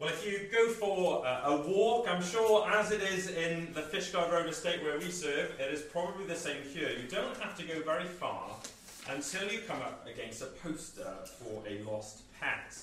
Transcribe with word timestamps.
Well, 0.00 0.08
if 0.08 0.24
you 0.24 0.48
go 0.50 0.68
for 0.70 1.26
uh, 1.26 1.42
a 1.44 1.56
walk, 1.68 2.06
I'm 2.08 2.22
sure 2.22 2.66
as 2.70 2.90
it 2.90 3.02
is 3.02 3.28
in 3.28 3.72
the 3.74 3.82
Fishguard 3.82 4.32
Road 4.32 4.46
estate 4.48 4.82
where 4.82 4.98
we 4.98 5.10
serve, 5.10 5.52
it 5.60 5.74
is 5.74 5.82
probably 5.82 6.24
the 6.24 6.36
same 6.36 6.62
here. 6.62 6.88
You 6.90 7.06
don't 7.06 7.36
have 7.36 7.54
to 7.58 7.64
go 7.64 7.82
very 7.82 8.06
far 8.06 8.56
until 9.10 9.50
you 9.52 9.60
come 9.66 9.76
up 9.78 10.06
against 10.10 10.40
a 10.40 10.46
poster 10.46 11.12
for 11.24 11.62
a 11.68 11.82
lost 11.82 12.22
pet. 12.40 12.78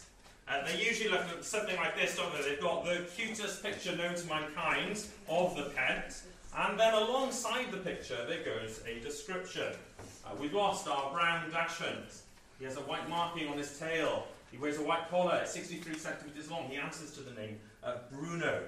Uh, 0.47 0.63
they 0.65 0.79
usually 0.79 1.09
look 1.09 1.23
something 1.41 1.75
like 1.77 1.97
this, 1.97 2.15
don't 2.15 2.31
they? 2.33 2.49
They've 2.49 2.61
got 2.61 2.85
the 2.85 3.05
cutest 3.15 3.63
picture 3.63 3.95
known 3.95 4.13
to 4.13 4.27
mankind 4.27 5.03
of 5.27 5.55
the 5.55 5.71
pet, 5.75 6.15
and 6.55 6.79
then 6.79 6.93
alongside 6.93 7.71
the 7.71 7.77
picture 7.77 8.25
there 8.27 8.43
goes 8.43 8.81
a 8.85 8.99
description. 8.99 9.73
Uh, 10.27 10.35
we've 10.39 10.53
lost 10.53 10.87
our 10.87 11.11
brown 11.11 11.49
dachshund. 11.51 12.05
He 12.59 12.65
has 12.65 12.75
a 12.75 12.81
white 12.81 13.07
marking 13.09 13.47
on 13.47 13.57
his 13.57 13.77
tail. 13.77 14.27
He 14.51 14.57
wears 14.57 14.77
a 14.77 14.81
white 14.81 15.09
collar, 15.09 15.45
63 15.45 15.97
centimetres 15.97 16.49
long. 16.49 16.69
He 16.69 16.77
answers 16.77 17.11
to 17.11 17.21
the 17.21 17.39
name 17.39 17.59
of 17.83 18.09
Bruno. 18.11 18.63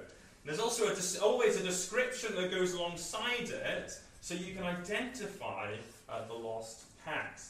There's 0.46 0.60
also 0.60 0.88
a 0.88 1.22
always 1.22 1.58
a 1.58 1.64
description 1.64 2.36
that 2.36 2.52
goes 2.52 2.74
alongside 2.74 3.50
it 3.50 3.92
so 4.22 4.36
you 4.36 4.54
can 4.54 4.64
identify 4.64 5.74
uh, 6.08 6.28
the 6.28 6.34
lost 6.34 6.84
pet. 7.06 7.42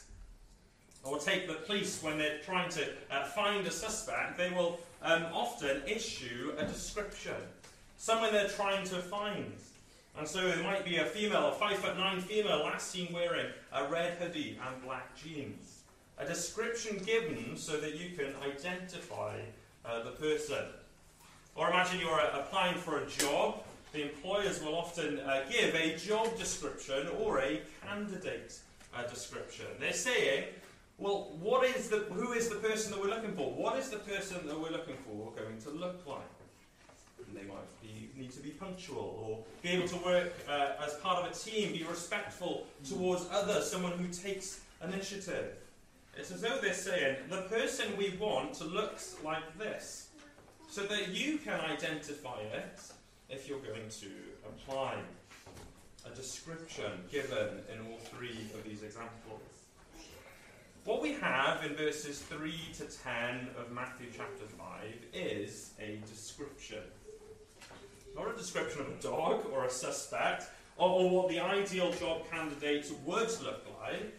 Or 1.02 1.18
take 1.18 1.46
the 1.46 1.54
police 1.54 2.02
when 2.02 2.18
they're 2.18 2.40
trying 2.40 2.68
to 2.70 2.84
uh, 3.10 3.24
find 3.26 3.66
a 3.66 3.70
suspect, 3.70 4.36
they 4.36 4.50
will 4.50 4.78
um, 5.02 5.26
often 5.32 5.82
issue 5.86 6.52
a 6.58 6.64
description. 6.64 7.34
Someone 7.96 8.32
they're 8.32 8.48
trying 8.48 8.84
to 8.86 8.96
find. 8.96 9.52
And 10.20 10.28
so 10.28 10.46
there 10.46 10.62
might 10.62 10.84
be 10.84 10.98
a 10.98 11.06
female, 11.06 11.48
a 11.48 11.52
five 11.52 11.78
foot 11.78 11.96
nine 11.96 12.20
female, 12.20 12.58
last 12.58 12.90
seen 12.90 13.10
wearing 13.10 13.46
a 13.72 13.88
red 13.88 14.18
hoodie 14.18 14.58
and 14.64 14.82
black 14.84 15.16
jeans 15.16 15.80
a 16.20 16.26
description 16.26 16.98
given 17.04 17.56
so 17.56 17.80
that 17.80 17.94
you 17.94 18.14
can 18.14 18.34
identify 18.44 19.38
uh, 19.84 20.02
the 20.02 20.10
person. 20.10 20.64
Or 21.54 21.70
imagine 21.70 22.00
you're 22.00 22.20
applying 22.20 22.76
for 22.76 22.98
a 22.98 23.06
job. 23.06 23.62
The 23.92 24.02
employers 24.02 24.62
will 24.62 24.74
often 24.74 25.20
uh, 25.20 25.44
give 25.50 25.74
a 25.74 25.96
job 25.96 26.36
description 26.38 27.08
or 27.18 27.38
a 27.38 27.62
candidate 27.86 28.58
uh, 28.94 29.04
description. 29.04 29.66
They're 29.80 29.92
saying, 29.92 30.44
well, 30.98 31.32
what 31.40 31.64
is 31.64 31.88
the, 31.88 32.00
who 32.12 32.32
is 32.32 32.50
the 32.50 32.56
person 32.56 32.92
that 32.92 33.00
we're 33.00 33.08
looking 33.08 33.32
for? 33.32 33.50
What 33.50 33.78
is 33.78 33.88
the 33.88 33.98
person 33.98 34.46
that 34.46 34.60
we're 34.60 34.70
looking 34.70 34.96
for 34.96 35.32
going 35.32 35.58
to 35.62 35.70
look 35.70 36.06
like? 36.06 36.39
They 37.34 37.42
might 37.42 37.82
be, 37.82 38.10
need 38.16 38.32
to 38.32 38.40
be 38.40 38.50
punctual 38.50 39.24
or 39.24 39.44
be 39.62 39.70
able 39.70 39.88
to 39.88 39.96
work 40.04 40.32
uh, 40.48 40.84
as 40.84 40.94
part 40.94 41.24
of 41.24 41.30
a 41.30 41.34
team, 41.34 41.72
be 41.72 41.84
respectful 41.84 42.66
towards 42.88 43.26
others, 43.30 43.70
someone 43.70 43.92
who 43.92 44.08
takes 44.08 44.60
initiative. 44.82 45.56
It's 46.16 46.30
as 46.30 46.40
though 46.40 46.58
they're 46.60 46.74
saying, 46.74 47.16
the 47.28 47.42
person 47.42 47.96
we 47.96 48.16
want 48.20 48.60
looks 48.60 49.16
like 49.24 49.58
this, 49.58 50.08
so 50.68 50.82
that 50.82 51.08
you 51.08 51.38
can 51.38 51.60
identify 51.60 52.40
it 52.40 52.80
if 53.28 53.48
you're 53.48 53.60
going 53.60 53.88
to 54.00 54.10
apply. 54.46 54.96
A 56.10 56.14
description 56.14 56.90
given 57.10 57.60
in 57.72 57.86
all 57.90 57.98
three 57.98 58.38
of 58.54 58.64
these 58.64 58.82
examples. 58.82 59.40
What 60.84 61.02
we 61.02 61.12
have 61.12 61.62
in 61.62 61.74
verses 61.74 62.20
3 62.20 62.52
to 62.78 62.84
10 62.84 63.48
of 63.58 63.70
Matthew 63.70 64.06
chapter 64.16 64.46
5 64.46 64.84
is 65.12 65.72
a 65.78 66.00
description. 66.08 66.82
Not 68.14 68.34
a 68.34 68.36
description 68.36 68.80
of 68.80 68.88
a 68.88 69.02
dog 69.02 69.46
or 69.52 69.64
a 69.64 69.70
suspect, 69.70 70.44
or, 70.76 70.88
or 70.88 71.10
what 71.10 71.28
the 71.28 71.40
ideal 71.40 71.92
job 71.92 72.28
candidate 72.30 72.90
would 73.04 73.30
look 73.42 73.64
like, 73.82 74.14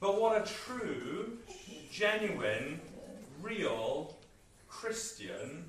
but 0.00 0.20
what 0.20 0.40
a 0.40 0.50
true, 0.50 1.38
genuine, 1.92 2.80
real 3.42 4.16
Christian 4.68 5.64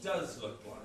does 0.00 0.40
look 0.40 0.62
like. 0.66 0.78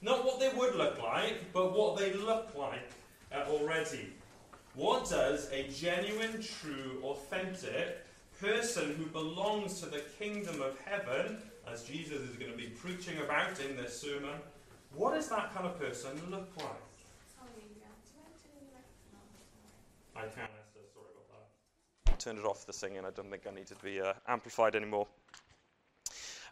Not 0.00 0.24
what 0.24 0.38
they 0.38 0.50
would 0.50 0.74
look 0.74 1.02
like, 1.02 1.52
but 1.52 1.76
what 1.76 1.96
they 1.96 2.12
look 2.12 2.54
like 2.56 2.90
uh, 3.34 3.44
already. 3.48 4.12
What 4.74 5.08
does 5.08 5.50
a 5.52 5.68
genuine, 5.68 6.42
true, 6.42 7.00
authentic 7.02 8.04
person 8.40 8.94
who 8.96 9.06
belongs 9.06 9.80
to 9.80 9.86
the 9.86 10.02
kingdom 10.18 10.60
of 10.60 10.78
heaven, 10.84 11.38
as 11.70 11.82
Jesus 11.84 12.20
is 12.20 12.36
going 12.36 12.50
to 12.50 12.56
be 12.56 12.68
preaching 12.68 13.18
about 13.18 13.60
in 13.60 13.76
this 13.76 14.00
sermon, 14.00 14.34
what 14.94 15.14
does 15.14 15.28
that 15.28 15.54
kind 15.54 15.66
of 15.66 15.78
person 15.78 16.10
look 16.30 16.48
like? 16.56 16.66
I 20.14 20.26
can 20.26 20.44
Esther, 20.60 20.80
sorry 20.94 21.06
about 21.14 21.46
that. 22.06 22.12
I 22.12 22.16
turned 22.16 22.38
it 22.38 22.44
off 22.44 22.66
the 22.66 22.72
singing. 22.72 23.04
I 23.04 23.10
don't 23.10 23.30
think 23.30 23.46
I 23.50 23.54
need 23.54 23.66
to 23.68 23.74
be 23.76 24.00
uh, 24.00 24.12
amplified 24.28 24.76
anymore. 24.76 25.06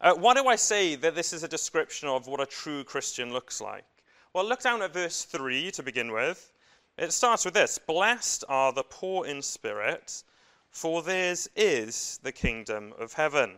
Uh, 0.00 0.14
why 0.14 0.32
do 0.32 0.46
I 0.46 0.56
say 0.56 0.94
that 0.96 1.14
this 1.14 1.32
is 1.32 1.42
a 1.42 1.48
description 1.48 2.08
of 2.08 2.26
what 2.26 2.40
a 2.40 2.46
true 2.46 2.82
Christian 2.84 3.32
looks 3.32 3.60
like? 3.60 3.84
Well, 4.32 4.44
look 4.44 4.62
down 4.62 4.80
at 4.80 4.94
verse 4.94 5.24
3 5.24 5.70
to 5.72 5.82
begin 5.82 6.10
with. 6.10 6.52
It 6.96 7.12
starts 7.12 7.44
with 7.44 7.54
this 7.54 7.78
Blessed 7.78 8.44
are 8.48 8.72
the 8.72 8.82
poor 8.82 9.26
in 9.26 9.42
spirit, 9.42 10.24
for 10.70 11.02
theirs 11.02 11.48
is 11.54 12.18
the 12.22 12.32
kingdom 12.32 12.94
of 12.98 13.12
heaven. 13.12 13.56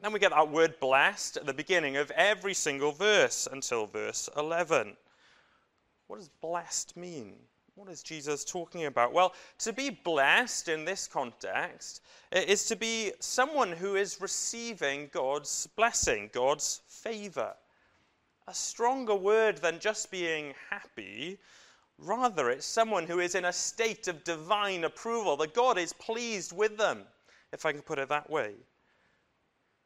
Then 0.00 0.12
we 0.12 0.18
get 0.18 0.30
that 0.30 0.50
word 0.50 0.80
blessed 0.80 1.36
at 1.36 1.46
the 1.46 1.52
beginning 1.52 1.96
of 1.98 2.10
every 2.12 2.54
single 2.54 2.92
verse 2.92 3.46
until 3.50 3.86
verse 3.86 4.30
11. 4.36 4.96
What 6.06 6.18
does 6.18 6.30
blessed 6.40 6.96
mean? 6.96 7.34
What 7.74 7.90
is 7.90 8.02
Jesus 8.02 8.44
talking 8.44 8.86
about? 8.86 9.12
Well, 9.12 9.34
to 9.58 9.72
be 9.72 9.90
blessed 9.90 10.68
in 10.68 10.84
this 10.84 11.06
context 11.06 12.02
is 12.32 12.66
to 12.66 12.76
be 12.76 13.12
someone 13.20 13.72
who 13.72 13.96
is 13.96 14.20
receiving 14.20 15.10
God's 15.12 15.66
blessing, 15.76 16.30
God's 16.32 16.80
favor. 16.88 17.54
A 18.48 18.54
stronger 18.54 19.14
word 19.14 19.58
than 19.58 19.78
just 19.78 20.10
being 20.10 20.54
happy. 20.70 21.38
Rather, 21.98 22.50
it's 22.50 22.66
someone 22.66 23.06
who 23.06 23.20
is 23.20 23.34
in 23.34 23.44
a 23.44 23.52
state 23.52 24.08
of 24.08 24.24
divine 24.24 24.84
approval, 24.84 25.36
that 25.36 25.54
God 25.54 25.78
is 25.78 25.92
pleased 25.92 26.56
with 26.56 26.76
them, 26.78 27.04
if 27.52 27.66
I 27.66 27.72
can 27.72 27.82
put 27.82 27.98
it 27.98 28.08
that 28.08 28.28
way. 28.30 28.54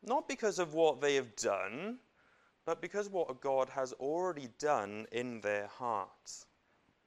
Not 0.07 0.29
because 0.29 0.59
of 0.59 0.75
what 0.75 1.01
they 1.01 1.15
have 1.15 1.35
done, 1.37 1.99
but 2.67 2.81
because 2.81 3.09
what 3.09 3.41
God 3.41 3.69
has 3.71 3.93
already 3.95 4.49
done 4.59 5.07
in 5.13 5.41
their 5.41 5.67
hearts. 5.67 6.47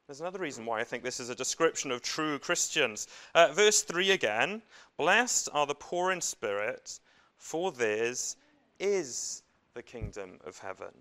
There's 0.08 0.22
another 0.22 0.40
reason 0.40 0.66
why 0.66 0.80
I 0.80 0.84
think 0.84 1.04
this 1.04 1.20
is 1.20 1.30
a 1.30 1.36
description 1.36 1.92
of 1.92 2.02
true 2.02 2.40
Christians. 2.40 3.08
Uh, 3.36 3.52
verse 3.52 3.82
3 3.82 4.12
again 4.12 4.62
Blessed 4.96 5.50
are 5.54 5.66
the 5.66 5.76
poor 5.76 6.12
in 6.12 6.22
spirit, 6.22 7.00
for 7.36 7.72
theirs 7.72 8.38
is 8.80 9.44
the 9.74 9.84
kingdom 9.84 10.40
of 10.46 10.58
heaven. 10.58 10.94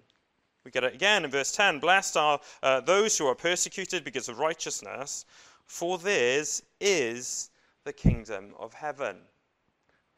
We 0.65 0.73
get 0.73 0.83
it 0.83 0.95
again 0.95 1.25
in 1.25 1.31
verse 1.31 1.53
10 1.53 1.79
Blessed 1.79 2.17
are 2.17 2.41
uh, 2.63 2.81
those 2.81 3.17
who 3.17 3.27
are 3.27 3.35
persecuted 3.37 4.03
because 4.03 4.29
of 4.29 4.41
righteousness, 4.41 5.25
for 5.67 5.99
theirs 5.99 6.63
is 6.81 7.51
the 7.85 7.93
kingdom 7.93 8.55
of 8.59 8.75
heaven. 8.75 9.19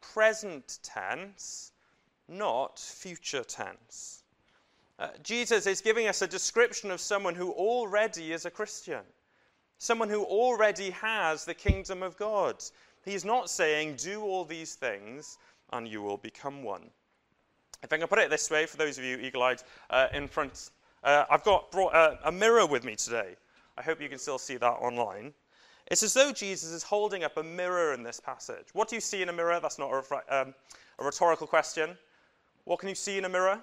Present 0.01 0.79
tense, 0.83 1.71
not 2.27 2.79
future 2.79 3.43
tense. 3.43 4.23
Uh, 4.97 5.07
Jesus 5.23 5.65
is 5.65 5.81
giving 5.81 6.07
us 6.07 6.21
a 6.21 6.27
description 6.27 6.91
of 6.91 6.99
someone 6.99 7.35
who 7.35 7.51
already 7.51 8.33
is 8.33 8.45
a 8.45 8.51
Christian, 8.51 9.01
someone 9.77 10.09
who 10.09 10.23
already 10.23 10.89
has 10.89 11.45
the 11.45 11.53
kingdom 11.53 12.03
of 12.03 12.17
God. 12.17 12.61
He's 13.05 13.23
not 13.23 13.49
saying, 13.49 13.95
do 13.95 14.21
all 14.21 14.43
these 14.43 14.75
things 14.75 15.37
and 15.71 15.87
you 15.87 16.01
will 16.01 16.17
become 16.17 16.63
one. 16.63 16.89
If 17.81 17.93
I 17.93 17.97
can 17.97 18.07
put 18.07 18.19
it 18.19 18.29
this 18.29 18.49
way, 18.49 18.65
for 18.65 18.75
those 18.75 18.97
of 18.97 19.05
you 19.05 19.17
eagle 19.17 19.43
eyed 19.43 19.63
uh, 19.89 20.07
in 20.13 20.27
front, 20.27 20.71
uh, 21.03 21.23
I've 21.31 21.43
got 21.43 21.71
brought 21.71 21.95
a, 21.95 22.19
a 22.25 22.31
mirror 22.31 22.65
with 22.65 22.83
me 22.83 22.95
today. 22.95 23.35
I 23.77 23.81
hope 23.81 24.01
you 24.01 24.09
can 24.09 24.19
still 24.19 24.37
see 24.37 24.57
that 24.57 24.65
online. 24.65 25.33
It's 25.89 26.03
as 26.03 26.13
though 26.13 26.31
Jesus 26.31 26.71
is 26.71 26.83
holding 26.83 27.23
up 27.23 27.37
a 27.37 27.43
mirror 27.43 27.93
in 27.93 28.03
this 28.03 28.19
passage. 28.19 28.67
What 28.73 28.89
do 28.89 28.95
you 28.95 29.01
see 29.01 29.21
in 29.21 29.29
a 29.29 29.33
mirror? 29.33 29.59
That's 29.59 29.79
not 29.79 29.91
a, 29.91 30.41
um, 30.41 30.53
a 30.99 31.03
rhetorical 31.03 31.47
question. 31.47 31.97
What 32.65 32.79
can 32.79 32.89
you 32.89 32.95
see 32.95 33.17
in 33.17 33.25
a 33.25 33.29
mirror? 33.29 33.59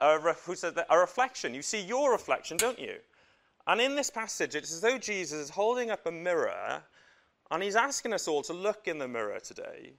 a, 0.00 0.18
who 0.18 0.54
says 0.54 0.74
that? 0.74 0.86
a 0.90 0.98
reflection. 0.98 1.54
You 1.54 1.62
see 1.62 1.80
your 1.80 2.12
reflection, 2.12 2.56
don't 2.56 2.78
you? 2.78 2.96
And 3.66 3.80
in 3.80 3.96
this 3.96 4.10
passage, 4.10 4.54
it's 4.54 4.72
as 4.72 4.80
though 4.80 4.98
Jesus 4.98 5.38
is 5.38 5.50
holding 5.50 5.90
up 5.90 6.06
a 6.06 6.12
mirror 6.12 6.82
and 7.50 7.62
he's 7.62 7.76
asking 7.76 8.12
us 8.12 8.28
all 8.28 8.42
to 8.42 8.52
look 8.52 8.86
in 8.86 8.98
the 8.98 9.08
mirror 9.08 9.40
today 9.40 9.94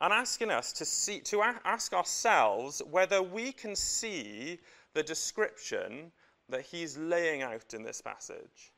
and 0.00 0.12
asking 0.12 0.50
us 0.50 0.72
to, 0.74 0.84
see, 0.84 1.20
to 1.20 1.42
ask 1.64 1.92
ourselves 1.92 2.82
whether 2.90 3.22
we 3.22 3.52
can 3.52 3.74
see 3.74 4.58
the 4.94 5.02
description 5.02 6.12
that 6.48 6.62
he's 6.62 6.98
laying 6.98 7.42
out 7.42 7.72
in 7.72 7.82
this 7.82 8.00
passage. 8.00 8.71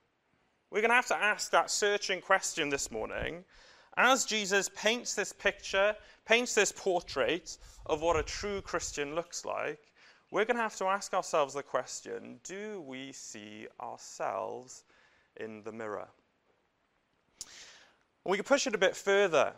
We're 0.74 0.80
going 0.80 0.90
to 0.90 0.96
have 0.96 1.06
to 1.06 1.16
ask 1.16 1.52
that 1.52 1.70
searching 1.70 2.20
question 2.20 2.68
this 2.68 2.90
morning 2.90 3.44
as 3.96 4.24
Jesus 4.24 4.68
paints 4.74 5.14
this 5.14 5.32
picture, 5.32 5.94
paints 6.24 6.52
this 6.52 6.72
portrait 6.72 7.58
of 7.86 8.02
what 8.02 8.16
a 8.16 8.24
true 8.24 8.60
Christian 8.60 9.14
looks 9.14 9.44
like 9.44 9.78
we're 10.32 10.44
going 10.44 10.56
to 10.56 10.62
have 10.64 10.74
to 10.78 10.86
ask 10.86 11.14
ourselves 11.14 11.54
the 11.54 11.62
question 11.62 12.40
do 12.42 12.82
we 12.88 13.12
see 13.12 13.68
ourselves 13.80 14.82
in 15.36 15.62
the 15.62 15.70
mirror? 15.70 16.08
we 18.24 18.36
can 18.36 18.42
push 18.42 18.66
it 18.66 18.74
a 18.74 18.78
bit 18.78 18.96
further. 18.96 19.52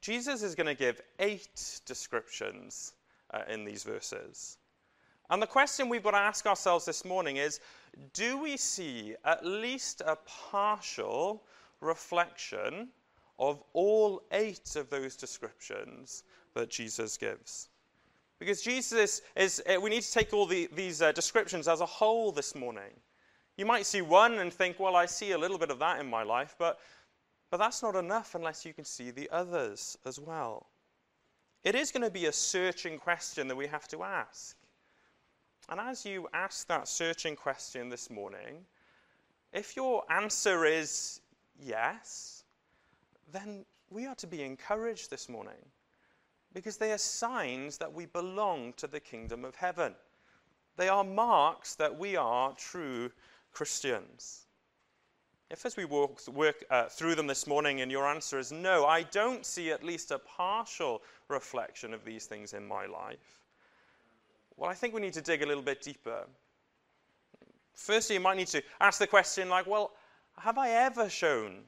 Jesus 0.00 0.44
is 0.44 0.54
going 0.54 0.68
to 0.68 0.76
give 0.76 1.00
eight 1.18 1.80
descriptions 1.86 2.92
uh, 3.34 3.40
in 3.48 3.64
these 3.64 3.82
verses. 3.82 4.58
And 5.30 5.40
the 5.40 5.46
question 5.46 5.88
we've 5.88 6.02
got 6.02 6.10
to 6.10 6.16
ask 6.16 6.44
ourselves 6.46 6.84
this 6.84 7.04
morning 7.04 7.36
is 7.36 7.60
do 8.12 8.38
we 8.38 8.56
see 8.56 9.14
at 9.24 9.46
least 9.46 10.02
a 10.04 10.16
partial 10.26 11.44
reflection 11.80 12.88
of 13.38 13.62
all 13.72 14.22
eight 14.32 14.74
of 14.74 14.90
those 14.90 15.14
descriptions 15.14 16.24
that 16.54 16.68
Jesus 16.68 17.16
gives? 17.16 17.68
Because 18.40 18.60
Jesus 18.60 19.22
is, 19.36 19.62
uh, 19.68 19.80
we 19.80 19.90
need 19.90 20.02
to 20.02 20.12
take 20.12 20.32
all 20.32 20.46
the, 20.46 20.68
these 20.74 21.00
uh, 21.00 21.12
descriptions 21.12 21.68
as 21.68 21.80
a 21.80 21.86
whole 21.86 22.32
this 22.32 22.54
morning. 22.54 22.90
You 23.56 23.66
might 23.66 23.86
see 23.86 24.02
one 24.02 24.38
and 24.38 24.52
think, 24.52 24.80
well, 24.80 24.96
I 24.96 25.06
see 25.06 25.32
a 25.32 25.38
little 25.38 25.58
bit 25.58 25.70
of 25.70 25.78
that 25.78 26.00
in 26.00 26.08
my 26.08 26.22
life, 26.22 26.56
but, 26.58 26.80
but 27.50 27.58
that's 27.58 27.82
not 27.82 27.94
enough 27.94 28.34
unless 28.34 28.64
you 28.64 28.72
can 28.72 28.84
see 28.84 29.10
the 29.10 29.28
others 29.30 29.96
as 30.06 30.18
well. 30.18 30.66
It 31.62 31.74
is 31.74 31.92
going 31.92 32.02
to 32.02 32.10
be 32.10 32.26
a 32.26 32.32
searching 32.32 32.98
question 32.98 33.46
that 33.48 33.56
we 33.56 33.66
have 33.66 33.86
to 33.88 34.02
ask. 34.02 34.56
And 35.70 35.78
as 35.78 36.04
you 36.04 36.28
ask 36.34 36.66
that 36.66 36.88
searching 36.88 37.36
question 37.36 37.88
this 37.88 38.10
morning, 38.10 38.64
if 39.52 39.76
your 39.76 40.02
answer 40.10 40.64
is 40.64 41.20
yes, 41.62 42.42
then 43.32 43.64
we 43.88 44.04
are 44.06 44.16
to 44.16 44.26
be 44.26 44.42
encouraged 44.42 45.10
this 45.10 45.28
morning 45.28 45.64
because 46.52 46.76
they 46.76 46.92
are 46.92 46.98
signs 46.98 47.78
that 47.78 47.92
we 47.92 48.06
belong 48.06 48.72
to 48.78 48.88
the 48.88 48.98
kingdom 48.98 49.44
of 49.44 49.54
heaven. 49.54 49.94
They 50.76 50.88
are 50.88 51.04
marks 51.04 51.76
that 51.76 51.96
we 51.96 52.16
are 52.16 52.52
true 52.54 53.12
Christians. 53.52 54.46
If, 55.50 55.66
as 55.66 55.76
we 55.76 55.84
walk, 55.84 56.26
work 56.28 56.64
uh, 56.70 56.86
through 56.86 57.14
them 57.14 57.26
this 57.28 57.46
morning, 57.46 57.80
and 57.80 57.90
your 57.90 58.06
answer 58.06 58.38
is 58.38 58.50
no, 58.50 58.86
I 58.86 59.02
don't 59.02 59.46
see 59.46 59.70
at 59.70 59.84
least 59.84 60.10
a 60.10 60.18
partial 60.18 61.02
reflection 61.28 61.92
of 61.92 62.04
these 62.04 62.26
things 62.26 62.54
in 62.54 62.66
my 62.66 62.86
life, 62.86 63.39
well, 64.60 64.68
I 64.68 64.74
think 64.74 64.92
we 64.92 65.00
need 65.00 65.14
to 65.14 65.22
dig 65.22 65.42
a 65.42 65.46
little 65.46 65.62
bit 65.62 65.80
deeper. 65.80 66.26
Firstly, 67.72 68.16
you 68.16 68.20
might 68.20 68.36
need 68.36 68.48
to 68.48 68.62
ask 68.78 68.98
the 68.98 69.06
question, 69.06 69.48
like, 69.48 69.66
well, 69.66 69.92
have 70.36 70.58
I 70.58 70.68
ever 70.68 71.08
shown 71.08 71.62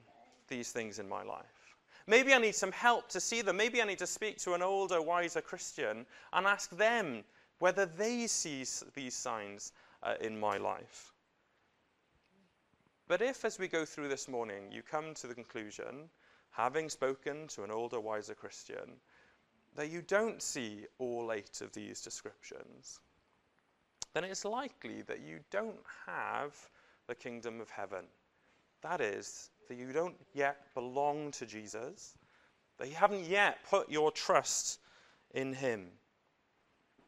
these 0.47 0.73
things 0.73 0.99
in 0.99 1.09
my 1.09 1.23
life? 1.23 1.47
Maybe 2.07 2.35
I 2.35 2.39
need 2.39 2.55
some 2.55 2.71
help 2.71 3.09
to 3.09 3.19
see 3.19 3.41
them. 3.41 3.57
Maybe 3.57 3.81
I 3.81 3.87
need 3.87 3.99
to 4.01 4.07
speak 4.07 4.37
to 4.41 4.53
an 4.53 4.61
older, 4.61 5.01
wiser 5.01 5.41
Christian 5.41 6.05
and 6.35 6.47
ask 6.47 6.69
them 6.77 7.25
whether 7.61 7.87
they 7.87 8.27
see 8.27 8.63
these 8.95 9.15
signs 9.15 9.73
uh, 10.03 10.15
in 10.21 10.39
my 10.39 10.59
life. 10.59 11.15
But 13.09 13.23
if, 13.23 13.47
as 13.47 13.59
we 13.59 13.69
go 13.69 13.87
through 13.87 14.09
this 14.09 14.29
morning, 14.29 14.71
you 14.71 14.83
come 14.83 15.15
to 15.15 15.27
the 15.27 15.35
conclusion, 15.35 16.11
having 16.51 16.91
spoken 16.91 17.47
to 17.49 17.63
an 17.63 17.71
older, 17.71 18.01
wiser 18.01 18.35
Christian, 18.35 19.01
that 19.77 19.91
you 19.91 20.03
don't 20.03 20.43
see 20.43 20.87
all 20.99 21.33
eight 21.33 21.61
of 21.61 21.73
these 21.73 22.03
descriptions, 22.03 23.01
then 24.15 24.25
it's 24.25 24.45
likely 24.45 25.03
that 25.03 25.21
you 25.21 25.39
don't 25.51 25.81
have 26.07 26.55
the 27.07 27.15
kingdom 27.15 27.61
of 27.61 27.71
heaven. 27.71 28.05
That 28.83 29.01
is, 29.01 29.51
that 29.69 29.79
you 29.79 29.93
don't 29.93 30.17
yet 30.35 30.67
belong 30.75 31.31
to 31.33 31.47
Jesus, 31.47 32.15
that 32.79 32.89
you 32.89 32.95
haven't 32.95 33.25
yet 33.25 33.59
put 33.69 33.91
your 33.91 34.11
trust 34.11 34.81
in 35.35 35.55
him. 35.55 35.87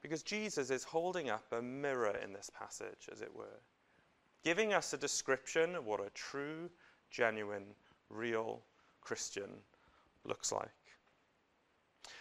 Because 0.01 0.23
Jesus 0.23 0.71
is 0.71 0.85
holding 0.85 1.31
up 1.31 1.45
a 1.53 1.63
mirror 1.63 2.17
in 2.23 2.33
this 2.33 2.51
passage, 2.59 3.09
as 3.13 3.21
it 3.21 3.35
were, 3.35 3.61
giving 4.43 4.73
us 4.73 4.93
a 4.93 4.99
description 4.99 5.75
of 5.75 5.87
what 5.87 6.01
a 6.01 6.11
true, 6.11 6.71
genuine, 7.11 7.65
real 8.11 8.61
Christian 9.01 9.51
looks 10.25 10.53
like. 10.53 10.69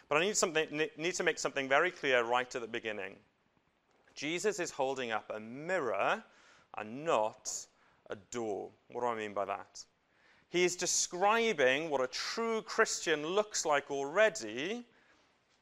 But 0.09 0.17
I 0.17 0.21
need, 0.25 0.37
something, 0.37 0.87
need 0.97 1.15
to 1.15 1.23
make 1.23 1.39
something 1.39 1.67
very 1.67 1.91
clear 1.91 2.23
right 2.23 2.53
at 2.53 2.61
the 2.61 2.67
beginning. 2.67 3.15
Jesus 4.15 4.59
is 4.59 4.71
holding 4.71 5.11
up 5.11 5.31
a 5.33 5.39
mirror 5.39 6.23
and 6.77 7.05
not 7.05 7.51
a 8.09 8.15
door. 8.31 8.69
What 8.91 9.01
do 9.01 9.07
I 9.07 9.15
mean 9.15 9.33
by 9.33 9.45
that? 9.45 9.83
He 10.49 10.63
is 10.63 10.75
describing 10.75 11.89
what 11.89 12.01
a 12.01 12.07
true 12.07 12.61
Christian 12.61 13.25
looks 13.25 13.65
like 13.65 13.89
already. 13.89 14.85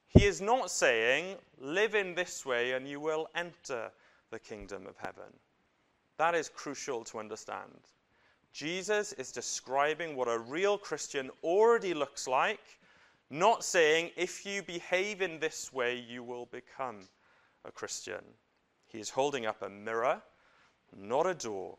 He 0.09 0.25
is 0.25 0.41
not 0.41 0.69
saying, 0.69 1.37
live 1.59 1.95
in 1.95 2.13
this 2.13 2.45
way 2.45 2.73
and 2.73 2.85
you 2.87 2.99
will 2.99 3.29
enter 3.33 3.89
the 4.31 4.39
kingdom 4.39 4.85
of 4.87 4.97
heaven. 4.97 5.31
That 6.17 6.35
is 6.35 6.49
crucial 6.49 7.05
to 7.05 7.19
understand. 7.19 7.87
Jesus 8.51 9.13
is 9.13 9.31
describing 9.31 10.17
what 10.17 10.27
a 10.27 10.39
real 10.39 10.77
Christian 10.77 11.31
already 11.41 11.93
looks 11.93 12.27
like 12.27 12.79
not 13.31 13.63
saying, 13.63 14.11
if 14.17 14.45
you 14.45 14.61
behave 14.61 15.21
in 15.21 15.39
this 15.39 15.71
way, 15.71 15.97
you 15.97 16.21
will 16.21 16.47
become 16.51 17.07
a 17.65 17.71
Christian. 17.71 18.21
He 18.87 18.99
is 18.99 19.09
holding 19.09 19.45
up 19.45 19.61
a 19.61 19.69
mirror, 19.69 20.21
not 20.95 21.25
a 21.25 21.33
door. 21.33 21.77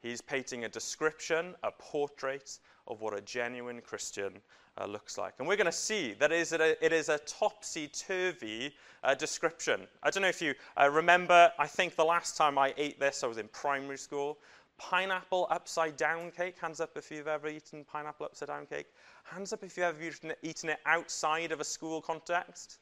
He's 0.00 0.20
painting 0.20 0.64
a 0.64 0.68
description, 0.68 1.54
a 1.62 1.70
portrait 1.70 2.58
of 2.86 3.00
what 3.00 3.16
a 3.16 3.20
genuine 3.20 3.80
Christian 3.80 4.40
uh, 4.80 4.86
looks 4.86 5.18
like. 5.18 5.34
And 5.38 5.46
we're 5.46 5.56
going 5.56 5.66
to 5.66 5.72
see 5.72 6.14
that 6.14 6.32
it 6.32 6.38
is 6.38 6.52
a, 6.52 6.84
it 6.84 6.92
is 6.92 7.08
a 7.08 7.18
topsy 7.18 7.88
turvy 7.88 8.74
uh, 9.04 9.14
description. 9.14 9.86
I 10.02 10.10
don't 10.10 10.22
know 10.22 10.28
if 10.28 10.42
you 10.42 10.54
uh, 10.80 10.90
remember, 10.90 11.52
I 11.58 11.66
think 11.66 11.96
the 11.96 12.04
last 12.04 12.36
time 12.36 12.58
I 12.58 12.74
ate 12.76 12.98
this, 13.00 13.22
I 13.22 13.26
was 13.26 13.38
in 13.38 13.48
primary 13.48 13.98
school. 13.98 14.38
Pineapple 14.78 15.46
upside 15.50 15.96
down 15.96 16.30
cake. 16.30 16.56
Hands 16.58 16.80
up 16.80 16.96
if 16.96 17.10
you've 17.10 17.28
ever 17.28 17.48
eaten 17.48 17.84
pineapple 17.84 18.26
upside 18.26 18.48
down 18.48 18.66
cake. 18.66 18.86
Hands 19.24 19.52
up 19.52 19.62
if 19.62 19.76
you've 19.76 19.84
ever 19.84 20.34
eaten 20.42 20.70
it 20.70 20.78
outside 20.86 21.52
of 21.52 21.60
a 21.60 21.64
school 21.64 22.00
context. 22.00 22.78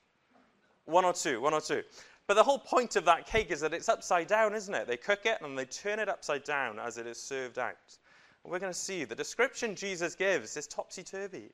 One 0.85 1.05
or 1.05 1.13
two, 1.13 1.41
one 1.41 1.55
or 1.55 1.61
two. 1.61 1.83
But 2.27 2.35
the 2.35 2.43
whole 2.43 2.59
point 2.59 2.97
of 2.97 3.05
that 3.05 3.27
cake 3.27 3.51
is 3.51 3.61
that 3.61 3.73
it's 3.73 3.89
upside 3.89 4.27
down, 4.27 4.55
isn't 4.55 4.75
it? 4.75 4.87
They 4.87 4.97
cook 4.97 5.27
it 5.27 5.39
and 5.43 5.57
they 5.57 5.65
turn 5.65 5.99
it 5.99 6.09
upside 6.09 6.45
down 6.45 6.79
as 6.79 6.99
it 6.99 7.07
is 7.07 7.21
served 7.21 7.59
out. 7.59 7.99
And 8.43 8.53
we're 8.53 8.59
going 8.59 8.73
to 8.73 8.79
see 8.79 9.05
the 9.05 9.15
description 9.15 9.75
Jesus 9.75 10.15
gives 10.15 10.57
is 10.57 10.67
topsy 10.67 11.03
turvy. 11.03 11.51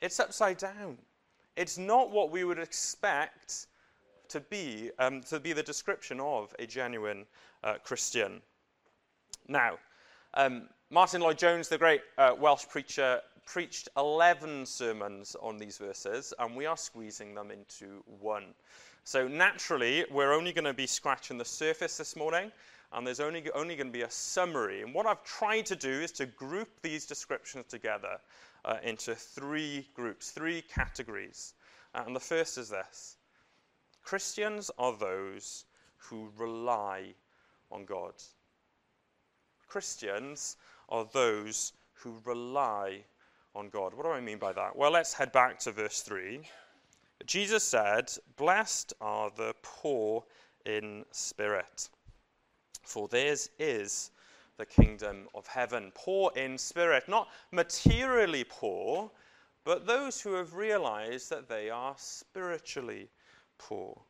It's 0.00 0.18
upside 0.18 0.58
down. 0.58 0.98
It's 1.56 1.76
not 1.76 2.10
what 2.10 2.30
we 2.30 2.44
would 2.44 2.58
expect 2.58 3.66
to 4.28 4.40
be, 4.40 4.90
um, 4.98 5.22
to 5.22 5.40
be 5.40 5.52
the 5.52 5.62
description 5.62 6.20
of 6.20 6.54
a 6.58 6.66
genuine 6.66 7.26
uh, 7.64 7.74
Christian. 7.82 8.40
Now, 9.48 9.78
um, 10.34 10.68
Martyn 10.90 11.22
Lloyd-Jones, 11.22 11.70
the 11.70 11.78
great 11.78 12.02
uh, 12.18 12.34
Welsh 12.38 12.66
preacher, 12.68 13.22
preached 13.46 13.88
11 13.96 14.66
sermons 14.66 15.34
on 15.40 15.56
these 15.56 15.78
verses, 15.78 16.34
and 16.38 16.54
we 16.54 16.66
are 16.66 16.76
squeezing 16.76 17.34
them 17.34 17.50
into 17.50 18.04
one. 18.20 18.52
So 19.04 19.26
naturally, 19.26 20.04
we're 20.10 20.34
only 20.34 20.52
going 20.52 20.66
to 20.66 20.74
be 20.74 20.86
scratching 20.86 21.38
the 21.38 21.46
surface 21.46 21.96
this 21.96 22.14
morning, 22.14 22.52
and 22.92 23.06
there's 23.06 23.20
only, 23.20 23.50
only 23.52 23.74
going 23.74 23.86
to 23.86 23.92
be 23.92 24.02
a 24.02 24.10
summary. 24.10 24.82
And 24.82 24.92
what 24.92 25.06
I've 25.06 25.24
tried 25.24 25.64
to 25.66 25.76
do 25.76 25.88
is 25.88 26.12
to 26.12 26.26
group 26.26 26.68
these 26.82 27.06
descriptions 27.06 27.64
together 27.70 28.18
uh, 28.66 28.76
into 28.82 29.14
three 29.14 29.88
groups, 29.94 30.30
three 30.30 30.60
categories. 30.60 31.54
And 31.94 32.14
the 32.14 32.20
first 32.20 32.58
is 32.58 32.68
this 32.68 33.16
Christians 34.02 34.70
are 34.78 34.94
those 34.94 35.64
who 35.96 36.30
rely 36.36 37.14
on 37.72 37.86
God. 37.86 38.12
Christians 39.68 40.56
are 40.88 41.06
those 41.12 41.72
who 41.92 42.16
rely 42.24 43.04
on 43.54 43.68
God. 43.68 43.94
What 43.94 44.04
do 44.04 44.12
I 44.12 44.20
mean 44.20 44.38
by 44.38 44.52
that? 44.52 44.76
Well, 44.76 44.90
let's 44.90 45.14
head 45.14 45.32
back 45.32 45.58
to 45.60 45.72
verse 45.72 46.00
3. 46.02 46.40
Jesus 47.26 47.64
said, 47.64 48.10
Blessed 48.36 48.94
are 49.00 49.30
the 49.36 49.54
poor 49.62 50.24
in 50.64 51.04
spirit, 51.10 51.88
for 52.82 53.08
theirs 53.08 53.50
is 53.58 54.10
the 54.56 54.66
kingdom 54.66 55.28
of 55.34 55.46
heaven. 55.46 55.92
Poor 55.94 56.30
in 56.36 56.58
spirit, 56.58 57.08
not 57.08 57.28
materially 57.52 58.44
poor, 58.44 59.10
but 59.64 59.86
those 59.86 60.20
who 60.20 60.34
have 60.34 60.54
realized 60.54 61.30
that 61.30 61.48
they 61.48 61.70
are 61.70 61.94
spiritually 61.98 63.08
poor. 63.58 64.00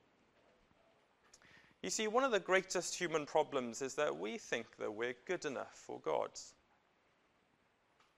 You 1.88 1.90
see, 1.90 2.06
one 2.06 2.22
of 2.22 2.32
the 2.32 2.38
greatest 2.38 2.96
human 2.96 3.24
problems 3.24 3.80
is 3.80 3.94
that 3.94 4.18
we 4.18 4.36
think 4.36 4.66
that 4.76 4.92
we're 4.92 5.16
good 5.24 5.46
enough 5.46 5.72
for 5.72 5.98
God. 6.00 6.28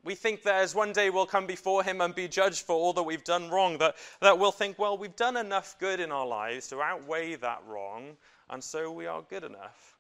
We 0.02 0.16
think 0.16 0.42
that 0.42 0.56
as 0.56 0.74
one 0.74 0.92
day 0.92 1.08
we'll 1.08 1.24
come 1.24 1.46
before 1.46 1.84
Him 1.84 2.00
and 2.00 2.12
be 2.12 2.26
judged 2.26 2.66
for 2.66 2.72
all 2.72 2.92
that 2.94 3.04
we've 3.04 3.22
done 3.22 3.48
wrong, 3.48 3.78
that, 3.78 3.94
that 4.20 4.36
we'll 4.36 4.50
think, 4.50 4.76
well, 4.76 4.98
we've 4.98 5.14
done 5.14 5.36
enough 5.36 5.76
good 5.78 6.00
in 6.00 6.10
our 6.10 6.26
lives 6.26 6.66
to 6.70 6.82
outweigh 6.82 7.36
that 7.36 7.62
wrong, 7.64 8.16
and 8.48 8.64
so 8.64 8.90
we 8.90 9.06
are 9.06 9.22
good 9.22 9.44
enough 9.44 9.96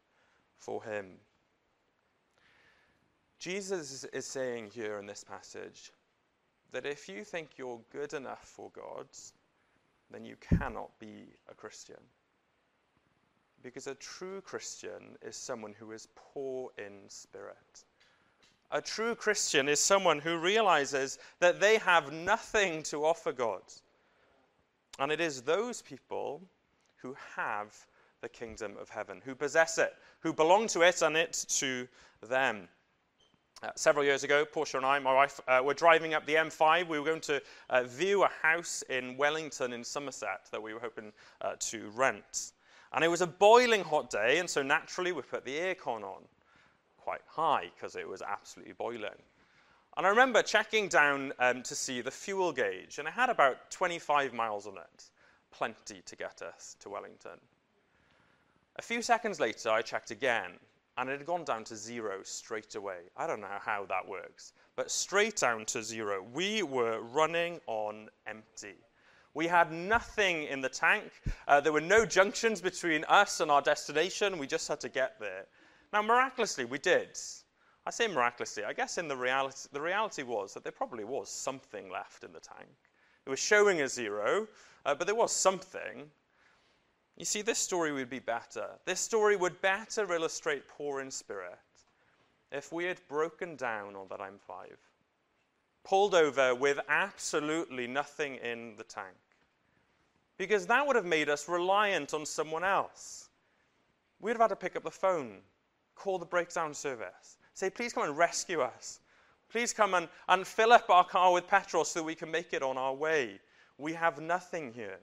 for 0.58 0.82
Him. 0.82 1.06
Jesus 3.38 4.02
is 4.02 4.26
saying 4.26 4.70
here 4.74 4.98
in 4.98 5.06
this 5.06 5.22
passage 5.22 5.92
that 6.72 6.86
if 6.86 7.08
you 7.08 7.22
think 7.22 7.50
you're 7.56 7.80
good 7.92 8.14
enough 8.14 8.48
for 8.48 8.72
God, 8.74 9.06
then 10.10 10.24
you 10.24 10.34
cannot 10.40 10.90
be 10.98 11.28
a 11.48 11.54
Christian. 11.54 12.00
Because 13.62 13.86
a 13.86 13.94
true 13.94 14.40
Christian 14.40 15.16
is 15.22 15.36
someone 15.36 15.74
who 15.78 15.92
is 15.92 16.08
poor 16.14 16.70
in 16.78 17.08
spirit. 17.08 17.84
A 18.72 18.80
true 18.80 19.14
Christian 19.14 19.68
is 19.68 19.80
someone 19.80 20.20
who 20.20 20.38
realizes 20.38 21.18
that 21.40 21.60
they 21.60 21.78
have 21.78 22.12
nothing 22.12 22.82
to 22.84 23.04
offer 23.04 23.32
God. 23.32 23.62
And 24.98 25.10
it 25.10 25.20
is 25.20 25.42
those 25.42 25.82
people 25.82 26.40
who 26.96 27.16
have 27.36 27.74
the 28.20 28.28
kingdom 28.28 28.76
of 28.80 28.88
heaven, 28.88 29.20
who 29.24 29.34
possess 29.34 29.78
it, 29.78 29.94
who 30.20 30.32
belong 30.32 30.66
to 30.68 30.82
it 30.82 31.02
and 31.02 31.16
it 31.16 31.44
to 31.48 31.88
them. 32.28 32.68
Uh, 33.62 33.70
several 33.74 34.04
years 34.04 34.24
ago, 34.24 34.44
Portia 34.44 34.78
and 34.78 34.86
I, 34.86 34.98
my 34.98 35.12
wife, 35.12 35.40
uh, 35.48 35.60
were 35.62 35.74
driving 35.74 36.14
up 36.14 36.24
the 36.24 36.34
M5. 36.34 36.86
We 36.88 36.98
were 36.98 37.04
going 37.04 37.20
to 37.22 37.42
uh, 37.68 37.82
view 37.82 38.22
a 38.22 38.30
house 38.42 38.82
in 38.88 39.16
Wellington 39.16 39.72
in 39.72 39.84
Somerset 39.84 40.48
that 40.50 40.62
we 40.62 40.72
were 40.72 40.80
hoping 40.80 41.12
uh, 41.42 41.56
to 41.58 41.90
rent. 41.94 42.52
And 42.92 43.04
it 43.04 43.08
was 43.08 43.20
a 43.20 43.26
boiling 43.26 43.84
hot 43.84 44.10
day, 44.10 44.38
and 44.38 44.50
so 44.50 44.62
naturally 44.62 45.12
we 45.12 45.22
put 45.22 45.44
the 45.44 45.56
aircon 45.56 46.02
on 46.02 46.22
quite 46.98 47.20
high 47.26 47.70
because 47.74 47.96
it 47.96 48.08
was 48.08 48.22
absolutely 48.22 48.74
boiling. 48.74 49.22
And 49.96 50.06
I 50.06 50.10
remember 50.10 50.42
checking 50.42 50.88
down 50.88 51.32
um, 51.38 51.62
to 51.62 51.74
see 51.74 52.00
the 52.00 52.10
fuel 52.10 52.52
gauge, 52.52 52.98
and 52.98 53.08
it 53.08 53.14
had 53.14 53.28
about 53.28 53.70
25 53.70 54.32
miles 54.32 54.66
on 54.66 54.76
it. 54.76 55.04
Plenty 55.50 56.02
to 56.06 56.16
get 56.16 56.42
us 56.42 56.76
to 56.80 56.88
Wellington. 56.88 57.38
A 58.76 58.82
few 58.82 59.02
seconds 59.02 59.40
later, 59.40 59.70
I 59.70 59.82
checked 59.82 60.10
again, 60.10 60.52
and 60.96 61.10
it 61.10 61.18
had 61.18 61.26
gone 61.26 61.44
down 61.44 61.64
to 61.64 61.76
zero 61.76 62.20
straight 62.22 62.76
away. 62.76 62.98
I 63.16 63.26
don't 63.26 63.40
know 63.40 63.58
how 63.60 63.84
that 63.86 64.06
works, 64.06 64.52
but 64.76 64.90
straight 64.90 65.36
down 65.36 65.64
to 65.66 65.82
zero. 65.82 66.24
We 66.32 66.62
were 66.62 67.00
running 67.00 67.60
on 67.66 68.08
empty. 68.26 68.76
We 69.40 69.46
had 69.46 69.72
nothing 69.72 70.42
in 70.42 70.60
the 70.60 70.68
tank. 70.68 71.10
Uh, 71.48 71.62
there 71.62 71.72
were 71.72 71.80
no 71.80 72.04
junctions 72.04 72.60
between 72.60 73.04
us 73.04 73.40
and 73.40 73.50
our 73.50 73.62
destination. 73.62 74.36
We 74.36 74.46
just 74.46 74.68
had 74.68 74.80
to 74.80 74.90
get 74.90 75.18
there. 75.18 75.46
Now, 75.94 76.02
miraculously, 76.02 76.66
we 76.66 76.76
did. 76.76 77.18
I 77.86 77.90
say 77.90 78.06
miraculously. 78.06 78.64
I 78.64 78.74
guess 78.74 78.98
in 78.98 79.08
the 79.08 79.16
reality, 79.16 79.70
the 79.72 79.80
reality 79.80 80.24
was 80.24 80.52
that 80.52 80.62
there 80.62 80.72
probably 80.72 81.04
was 81.04 81.30
something 81.30 81.90
left 81.90 82.22
in 82.22 82.34
the 82.34 82.40
tank. 82.40 82.68
It 83.24 83.30
was 83.30 83.38
showing 83.38 83.80
a 83.80 83.88
zero, 83.88 84.46
uh, 84.84 84.94
but 84.94 85.06
there 85.06 85.16
was 85.16 85.32
something. 85.32 86.10
You 87.16 87.24
see, 87.24 87.40
this 87.40 87.58
story 87.58 87.92
would 87.92 88.10
be 88.10 88.18
better. 88.18 88.66
This 88.84 89.00
story 89.00 89.36
would 89.36 89.58
better 89.62 90.12
illustrate 90.12 90.68
poor 90.68 91.00
in 91.00 91.10
spirit 91.10 91.56
if 92.52 92.74
we 92.74 92.84
had 92.84 93.00
broken 93.08 93.56
down 93.56 93.96
on 93.96 94.06
that 94.10 94.20
M5, 94.20 94.66
pulled 95.82 96.14
over 96.14 96.54
with 96.54 96.78
absolutely 96.90 97.86
nothing 97.86 98.34
in 98.34 98.76
the 98.76 98.84
tank, 98.84 99.16
because 100.40 100.66
that 100.66 100.86
would 100.86 100.96
have 100.96 101.04
made 101.04 101.28
us 101.28 101.50
reliant 101.50 102.14
on 102.14 102.24
someone 102.24 102.64
else. 102.64 103.28
We'd 104.20 104.32
have 104.32 104.40
had 104.40 104.48
to 104.48 104.56
pick 104.56 104.74
up 104.74 104.82
the 104.82 104.90
phone, 104.90 105.42
call 105.94 106.18
the 106.18 106.24
breakdown 106.24 106.72
service, 106.72 107.36
say, 107.52 107.68
please 107.68 107.92
come 107.92 108.04
and 108.04 108.16
rescue 108.16 108.62
us. 108.62 109.00
Please 109.50 109.74
come 109.74 109.92
and, 109.92 110.08
and 110.30 110.46
fill 110.46 110.72
up 110.72 110.88
our 110.88 111.04
car 111.04 111.30
with 111.34 111.46
petrol 111.46 111.84
so 111.84 112.02
we 112.02 112.14
can 112.14 112.30
make 112.30 112.54
it 112.54 112.62
on 112.62 112.78
our 112.78 112.94
way. 112.94 113.38
We 113.76 113.92
have 113.92 114.18
nothing 114.18 114.72
here. 114.72 114.98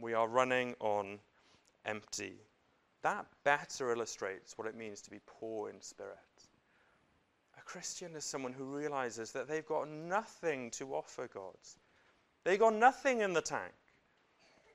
We 0.00 0.12
are 0.12 0.26
running 0.26 0.74
on 0.80 1.20
empty. 1.86 2.32
That 3.02 3.26
better 3.44 3.92
illustrates 3.92 4.58
what 4.58 4.66
it 4.66 4.74
means 4.74 5.02
to 5.02 5.10
be 5.10 5.20
poor 5.24 5.70
in 5.70 5.80
spirit. 5.80 6.16
A 7.56 7.62
Christian 7.62 8.16
is 8.16 8.24
someone 8.24 8.52
who 8.52 8.64
realizes 8.64 9.30
that 9.32 9.46
they've 9.46 9.64
got 9.64 9.88
nothing 9.88 10.72
to 10.72 10.96
offer 10.96 11.28
God. 11.32 11.54
They've 12.42 12.58
got 12.58 12.74
nothing 12.74 13.20
in 13.20 13.34
the 13.34 13.40
tank. 13.40 13.72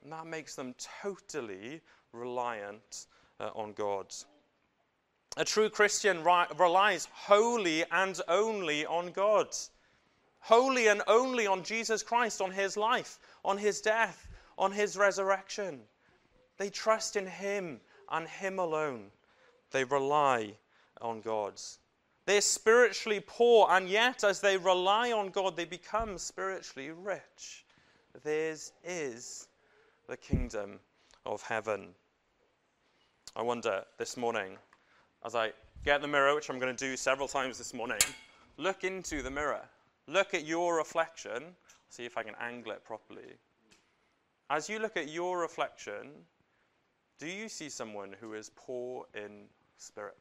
And 0.04 0.12
that 0.12 0.28
makes 0.28 0.56
them 0.56 0.76
totally 1.02 1.82
reliant 2.14 3.08
uh, 3.40 3.50
on 3.56 3.74
God. 3.74 4.14
A 5.38 5.46
true 5.46 5.70
Christian 5.70 6.24
relies 6.24 7.08
wholly 7.14 7.86
and 7.92 8.20
only 8.28 8.86
on 8.86 9.12
God, 9.12 9.56
wholly 10.40 10.88
and 10.88 11.02
only 11.08 11.48
on 11.48 11.64
Jesus 11.64 12.02
Christ, 12.02 12.42
on 12.42 12.52
his 12.52 12.76
life, 12.76 13.20
on 13.46 13.58
his 13.58 13.80
death, 13.80 14.28
on 14.58 14.72
his 14.72 14.98
resurrection. 14.98 15.82
They 16.58 16.70
trust 16.70 17.16
in 17.16 17.28
him 17.28 17.80
and 18.12 18.28
him 18.28 18.60
alone. 18.60 19.12
They 19.72 19.84
rely 19.84 20.56
on 21.00 21.22
God. 21.22 21.54
They're 22.26 22.42
spiritually 22.42 23.24
poor, 23.26 23.68
and 23.70 23.88
yet, 23.88 24.24
as 24.24 24.42
they 24.42 24.58
rely 24.58 25.12
on 25.12 25.30
God, 25.30 25.56
they 25.56 25.66
become 25.66 26.18
spiritually 26.18 26.92
rich. 26.92 27.66
Theirs 28.24 28.74
is 28.84 29.48
the 30.10 30.18
kingdom 30.18 30.80
of 31.26 31.44
heaven. 31.44 31.90
I 33.36 33.44
wonder 33.44 33.84
this 34.00 34.18
morning 34.18 34.58
as 35.24 35.36
I 35.36 35.52
get 35.86 36.02
the 36.02 36.08
mirror, 36.08 36.34
which 36.34 36.50
I'm 36.50 36.58
going 36.58 36.76
to 36.76 36.86
do 36.88 36.98
several 36.98 37.28
times 37.28 37.60
this 37.60 37.76
morning, 37.76 38.00
look 38.58 38.84
into 38.84 39.22
the 39.22 39.30
mirror. 39.30 39.62
Look 40.08 40.34
at 40.34 40.46
your 40.46 40.76
reflection. 40.76 41.44
See 41.90 42.06
if 42.06 42.18
I 42.18 42.24
can 42.24 42.34
angle 42.42 42.72
it 42.72 42.84
properly. 42.84 43.36
As 44.50 44.68
you 44.68 44.80
look 44.80 44.98
at 44.98 45.10
your 45.10 45.40
reflection, 45.40 46.10
do 47.20 47.28
you 47.28 47.48
see 47.48 47.70
someone 47.70 48.16
who 48.20 48.34
is 48.34 48.50
poor 48.56 49.06
in 49.14 49.44
spirit? 49.78 50.18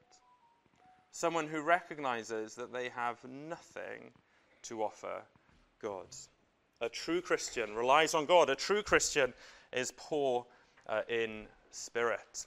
Someone 1.13 1.47
who 1.47 1.63
recognizes 1.63 2.55
that 2.57 2.75
they 2.75 2.91
have 2.91 3.17
nothing 3.25 4.11
to 4.65 4.83
offer 4.83 5.23
God. 5.81 6.09
A 6.83 6.91
true 6.91 7.23
Christian 7.23 7.75
relies 7.75 8.13
on 8.13 8.27
God. 8.27 8.51
A 8.51 8.55
true 8.55 8.83
Christian 8.83 9.33
is 9.73 9.93
poor 9.97 10.47
uh, 10.89 11.03
in 11.09 11.47
spirit. 11.71 12.47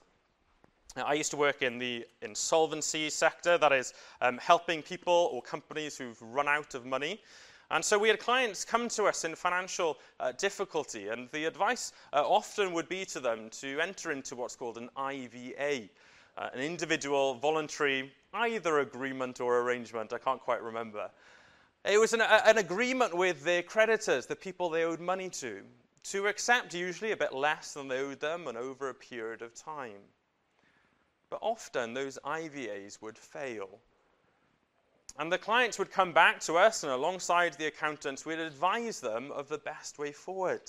I 0.97 1.13
used 1.13 1.31
to 1.31 1.37
work 1.37 1.61
in 1.61 1.77
the 1.77 2.05
insolvency 2.21 3.09
sector, 3.09 3.57
that 3.57 3.71
is, 3.71 3.93
um, 4.21 4.37
helping 4.39 4.81
people 4.81 5.29
or 5.31 5.41
companies 5.41 5.97
who've 5.97 6.21
run 6.21 6.49
out 6.49 6.75
of 6.75 6.85
money. 6.85 7.21
And 7.69 7.83
so 7.83 7.97
we 7.97 8.09
had 8.09 8.19
clients 8.19 8.65
come 8.65 8.89
to 8.89 9.05
us 9.05 9.23
in 9.23 9.33
financial 9.33 9.97
uh, 10.19 10.33
difficulty, 10.33 11.07
and 11.07 11.29
the 11.31 11.45
advice 11.45 11.93
uh, 12.11 12.21
often 12.27 12.73
would 12.73 12.89
be 12.89 13.05
to 13.05 13.21
them 13.21 13.49
to 13.61 13.79
enter 13.79 14.11
into 14.11 14.35
what's 14.35 14.57
called 14.57 14.77
an 14.77 14.89
IVA, 14.97 15.87
uh, 16.37 16.49
an 16.53 16.59
individual 16.59 17.35
voluntary 17.35 18.11
either 18.33 18.79
agreement 18.79 19.39
or 19.39 19.59
arrangement, 19.59 20.11
I 20.11 20.17
can't 20.17 20.41
quite 20.41 20.61
remember. 20.61 21.09
It 21.85 21.99
was 21.99 22.11
an, 22.11 22.21
an 22.21 22.57
agreement 22.57 23.15
with 23.15 23.43
their 23.43 23.63
creditors, 23.63 24.25
the 24.25 24.35
people 24.35 24.69
they 24.69 24.83
owed 24.83 24.99
money 24.99 25.29
to, 25.29 25.61
to 26.03 26.27
accept 26.27 26.73
usually 26.73 27.11
a 27.11 27.17
bit 27.17 27.33
less 27.33 27.73
than 27.73 27.87
they 27.87 27.99
owed 27.99 28.19
them 28.19 28.47
and 28.47 28.57
over 28.57 28.89
a 28.89 28.93
period 28.93 29.41
of 29.41 29.53
time. 29.53 30.01
But 31.29 31.39
often 31.41 31.93
those 31.93 32.17
IVAs 32.25 33.01
would 33.01 33.17
fail. 33.17 33.79
And 35.19 35.31
the 35.31 35.37
clients 35.37 35.77
would 35.77 35.91
come 35.91 36.13
back 36.13 36.39
to 36.41 36.55
us, 36.55 36.83
and 36.83 36.91
alongside 36.91 37.53
the 37.53 37.67
accountants, 37.67 38.25
we'd 38.25 38.39
advise 38.39 38.99
them 38.99 39.31
of 39.31 39.49
the 39.49 39.57
best 39.57 39.99
way 39.99 40.11
forward. 40.11 40.61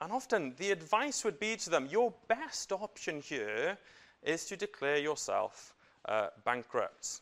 And 0.00 0.12
often 0.12 0.54
the 0.56 0.70
advice 0.70 1.24
would 1.24 1.38
be 1.38 1.56
to 1.56 1.70
them 1.70 1.86
your 1.90 2.12
best 2.28 2.72
option 2.72 3.20
here 3.20 3.76
is 4.22 4.46
to 4.46 4.56
declare 4.56 4.98
yourself 4.98 5.74
uh, 6.06 6.28
bankrupt. 6.44 7.20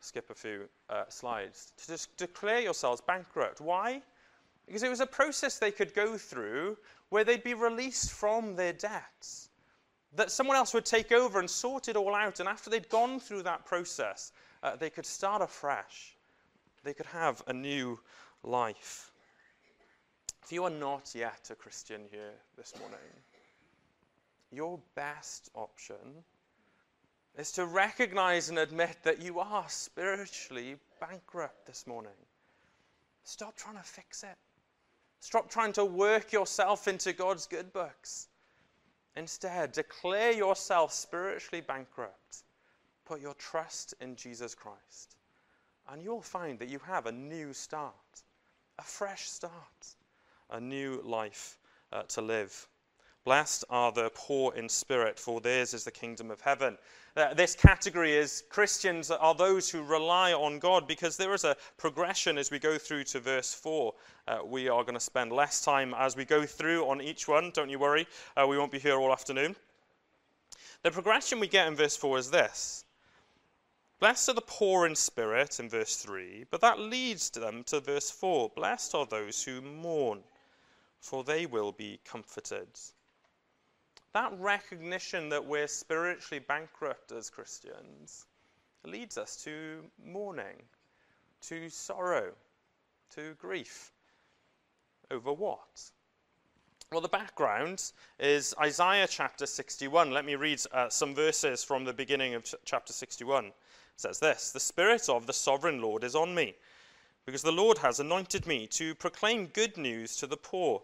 Skip 0.00 0.30
a 0.30 0.34
few 0.34 0.68
uh, 0.90 1.04
slides. 1.08 1.72
To 1.78 1.86
just 1.86 2.16
declare 2.16 2.60
yourselves 2.60 3.00
bankrupt. 3.00 3.60
Why? 3.60 4.02
Because 4.66 4.82
it 4.82 4.90
was 4.90 5.00
a 5.00 5.06
process 5.06 5.58
they 5.58 5.70
could 5.70 5.94
go 5.94 6.18
through 6.18 6.76
where 7.08 7.24
they'd 7.24 7.44
be 7.44 7.54
released 7.54 8.12
from 8.12 8.56
their 8.56 8.72
debts 8.72 9.50
that 10.16 10.30
someone 10.30 10.56
else 10.56 10.74
would 10.74 10.84
take 10.84 11.12
over 11.12 11.38
and 11.38 11.48
sort 11.48 11.88
it 11.88 11.96
all 11.96 12.14
out. 12.14 12.40
And 12.40 12.48
after 12.48 12.70
they'd 12.70 12.88
gone 12.88 13.20
through 13.20 13.42
that 13.42 13.64
process, 13.64 14.32
uh, 14.62 14.76
they 14.76 14.90
could 14.90 15.06
start 15.06 15.42
afresh. 15.42 16.16
They 16.84 16.94
could 16.94 17.06
have 17.06 17.42
a 17.46 17.52
new 17.52 18.00
life. 18.42 19.10
If 20.42 20.52
you 20.52 20.64
are 20.64 20.70
not 20.70 21.12
yet 21.14 21.48
a 21.50 21.54
Christian 21.54 22.02
here 22.10 22.32
this 22.56 22.72
morning, 22.78 22.98
your 24.52 24.78
best 24.94 25.50
option 25.54 26.24
is 27.36 27.52
to 27.52 27.66
recognize 27.66 28.48
and 28.48 28.58
admit 28.58 28.96
that 29.02 29.20
you 29.20 29.40
are 29.40 29.64
spiritually 29.68 30.76
bankrupt 31.00 31.66
this 31.66 31.86
morning. 31.86 32.12
Stop 33.24 33.56
trying 33.56 33.76
to 33.76 33.82
fix 33.82 34.22
it. 34.22 34.38
Stop 35.20 35.50
trying 35.50 35.72
to 35.72 35.84
work 35.84 36.32
yourself 36.32 36.88
into 36.88 37.12
God's 37.12 37.46
good 37.46 37.72
books. 37.72 38.28
Instead, 39.16 39.72
declare 39.72 40.32
yourself 40.32 40.92
spiritually 40.92 41.62
bankrupt. 41.66 42.44
Put 43.04 43.20
your 43.20 43.34
trust 43.34 43.94
in 44.00 44.14
Jesus 44.14 44.54
Christ. 44.54 45.16
And 45.88 46.02
you'll 46.02 46.20
find 46.20 46.58
that 46.58 46.68
you 46.68 46.78
have 46.80 47.06
a 47.06 47.12
new 47.12 47.52
start, 47.52 47.94
a 48.78 48.82
fresh 48.82 49.28
start, 49.28 49.94
a 50.50 50.60
new 50.60 51.00
life 51.02 51.58
uh, 51.92 52.02
to 52.04 52.20
live. 52.20 52.68
Blessed 53.26 53.64
are 53.70 53.90
the 53.90 54.08
poor 54.14 54.54
in 54.54 54.68
spirit, 54.68 55.18
for 55.18 55.40
theirs 55.40 55.74
is 55.74 55.82
the 55.82 55.90
kingdom 55.90 56.30
of 56.30 56.40
heaven. 56.40 56.78
Uh, 57.16 57.34
this 57.34 57.56
category 57.56 58.12
is 58.12 58.44
Christians 58.50 59.10
are 59.10 59.34
those 59.34 59.68
who 59.68 59.82
rely 59.82 60.32
on 60.32 60.60
God 60.60 60.86
because 60.86 61.16
there 61.16 61.34
is 61.34 61.42
a 61.42 61.56
progression 61.76 62.38
as 62.38 62.52
we 62.52 62.60
go 62.60 62.78
through 62.78 63.02
to 63.02 63.18
verse 63.18 63.52
4. 63.52 63.92
Uh, 64.28 64.38
we 64.44 64.68
are 64.68 64.84
going 64.84 64.94
to 64.94 65.00
spend 65.00 65.32
less 65.32 65.60
time 65.60 65.92
as 65.98 66.14
we 66.14 66.24
go 66.24 66.46
through 66.46 66.88
on 66.88 67.00
each 67.00 67.26
one. 67.26 67.50
Don't 67.52 67.68
you 67.68 67.80
worry, 67.80 68.06
uh, 68.36 68.46
we 68.46 68.56
won't 68.58 68.70
be 68.70 68.78
here 68.78 68.94
all 68.94 69.10
afternoon. 69.10 69.56
The 70.84 70.92
progression 70.92 71.40
we 71.40 71.48
get 71.48 71.66
in 71.66 71.74
verse 71.74 71.96
4 71.96 72.18
is 72.18 72.30
this 72.30 72.84
Blessed 73.98 74.28
are 74.28 74.34
the 74.34 74.40
poor 74.42 74.86
in 74.86 74.94
spirit 74.94 75.58
in 75.58 75.68
verse 75.68 75.96
3, 75.96 76.44
but 76.52 76.60
that 76.60 76.78
leads 76.78 77.30
them 77.30 77.64
to 77.64 77.80
verse 77.80 78.08
4. 78.08 78.52
Blessed 78.54 78.94
are 78.94 79.06
those 79.06 79.42
who 79.42 79.60
mourn, 79.60 80.22
for 81.00 81.24
they 81.24 81.44
will 81.44 81.72
be 81.72 81.98
comforted. 82.04 82.68
That 84.16 84.32
recognition 84.40 85.28
that 85.28 85.44
we're 85.44 85.66
spiritually 85.66 86.38
bankrupt 86.38 87.12
as 87.12 87.28
Christians 87.28 88.24
leads 88.82 89.18
us 89.18 89.36
to 89.44 89.82
mourning, 90.02 90.62
to 91.42 91.68
sorrow, 91.68 92.32
to 93.14 93.34
grief. 93.34 93.92
Over 95.10 95.34
what? 95.34 95.90
Well, 96.90 97.02
the 97.02 97.08
background 97.08 97.92
is 98.18 98.54
Isaiah 98.58 99.06
chapter 99.06 99.44
61. 99.44 100.10
Let 100.10 100.24
me 100.24 100.34
read 100.34 100.62
uh, 100.72 100.88
some 100.88 101.14
verses 101.14 101.62
from 101.62 101.84
the 101.84 101.92
beginning 101.92 102.32
of 102.32 102.44
ch- 102.44 102.54
chapter 102.64 102.94
61 102.94 103.44
It 103.44 103.52
says 103.96 104.18
this 104.18 104.50
The 104.50 104.60
Spirit 104.60 105.10
of 105.10 105.26
the 105.26 105.34
sovereign 105.34 105.82
Lord 105.82 106.02
is 106.02 106.14
on 106.14 106.34
me, 106.34 106.54
because 107.26 107.42
the 107.42 107.52
Lord 107.52 107.76
has 107.76 108.00
anointed 108.00 108.46
me 108.46 108.66
to 108.68 108.94
proclaim 108.94 109.48
good 109.48 109.76
news 109.76 110.16
to 110.16 110.26
the 110.26 110.38
poor. 110.38 110.80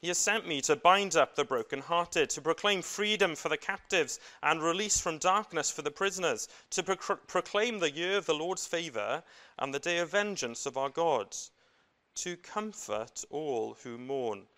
He 0.00 0.08
has 0.08 0.18
sent 0.18 0.46
me 0.46 0.60
to 0.62 0.76
bind 0.76 1.14
up 1.14 1.34
the 1.34 1.44
brokenhearted, 1.44 2.30
to 2.30 2.40
proclaim 2.40 2.80
freedom 2.80 3.36
for 3.36 3.48
the 3.50 3.58
captives 3.58 4.18
and 4.42 4.62
release 4.62 4.98
from 4.98 5.18
darkness 5.18 5.70
for 5.70 5.82
the 5.82 5.90
prisoners, 5.90 6.48
to 6.70 6.82
pro- 6.82 7.16
proclaim 7.16 7.78
the 7.78 7.90
year 7.90 8.16
of 8.16 8.26
the 8.26 8.34
Lord's 8.34 8.66
favor 8.66 9.22
and 9.58 9.74
the 9.74 9.78
day 9.78 9.98
of 9.98 10.10
vengeance 10.10 10.64
of 10.64 10.78
our 10.78 10.88
God, 10.88 11.36
to 12.14 12.36
comfort 12.36 13.24
all 13.28 13.74
who 13.82 13.98
mourn, 13.98 14.48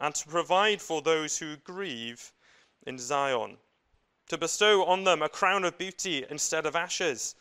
and 0.00 0.14
to 0.14 0.26
provide 0.26 0.80
for 0.80 1.02
those 1.02 1.38
who 1.38 1.56
grieve 1.58 2.32
in 2.86 2.98
Zion 2.98 3.58
to 4.28 4.36
bestow 4.36 4.84
on 4.84 5.04
them 5.04 5.22
a 5.22 5.28
crown 5.28 5.64
of 5.64 5.78
beauty 5.78 6.24
instead 6.28 6.66
of 6.66 6.74
ashes, 6.74 7.36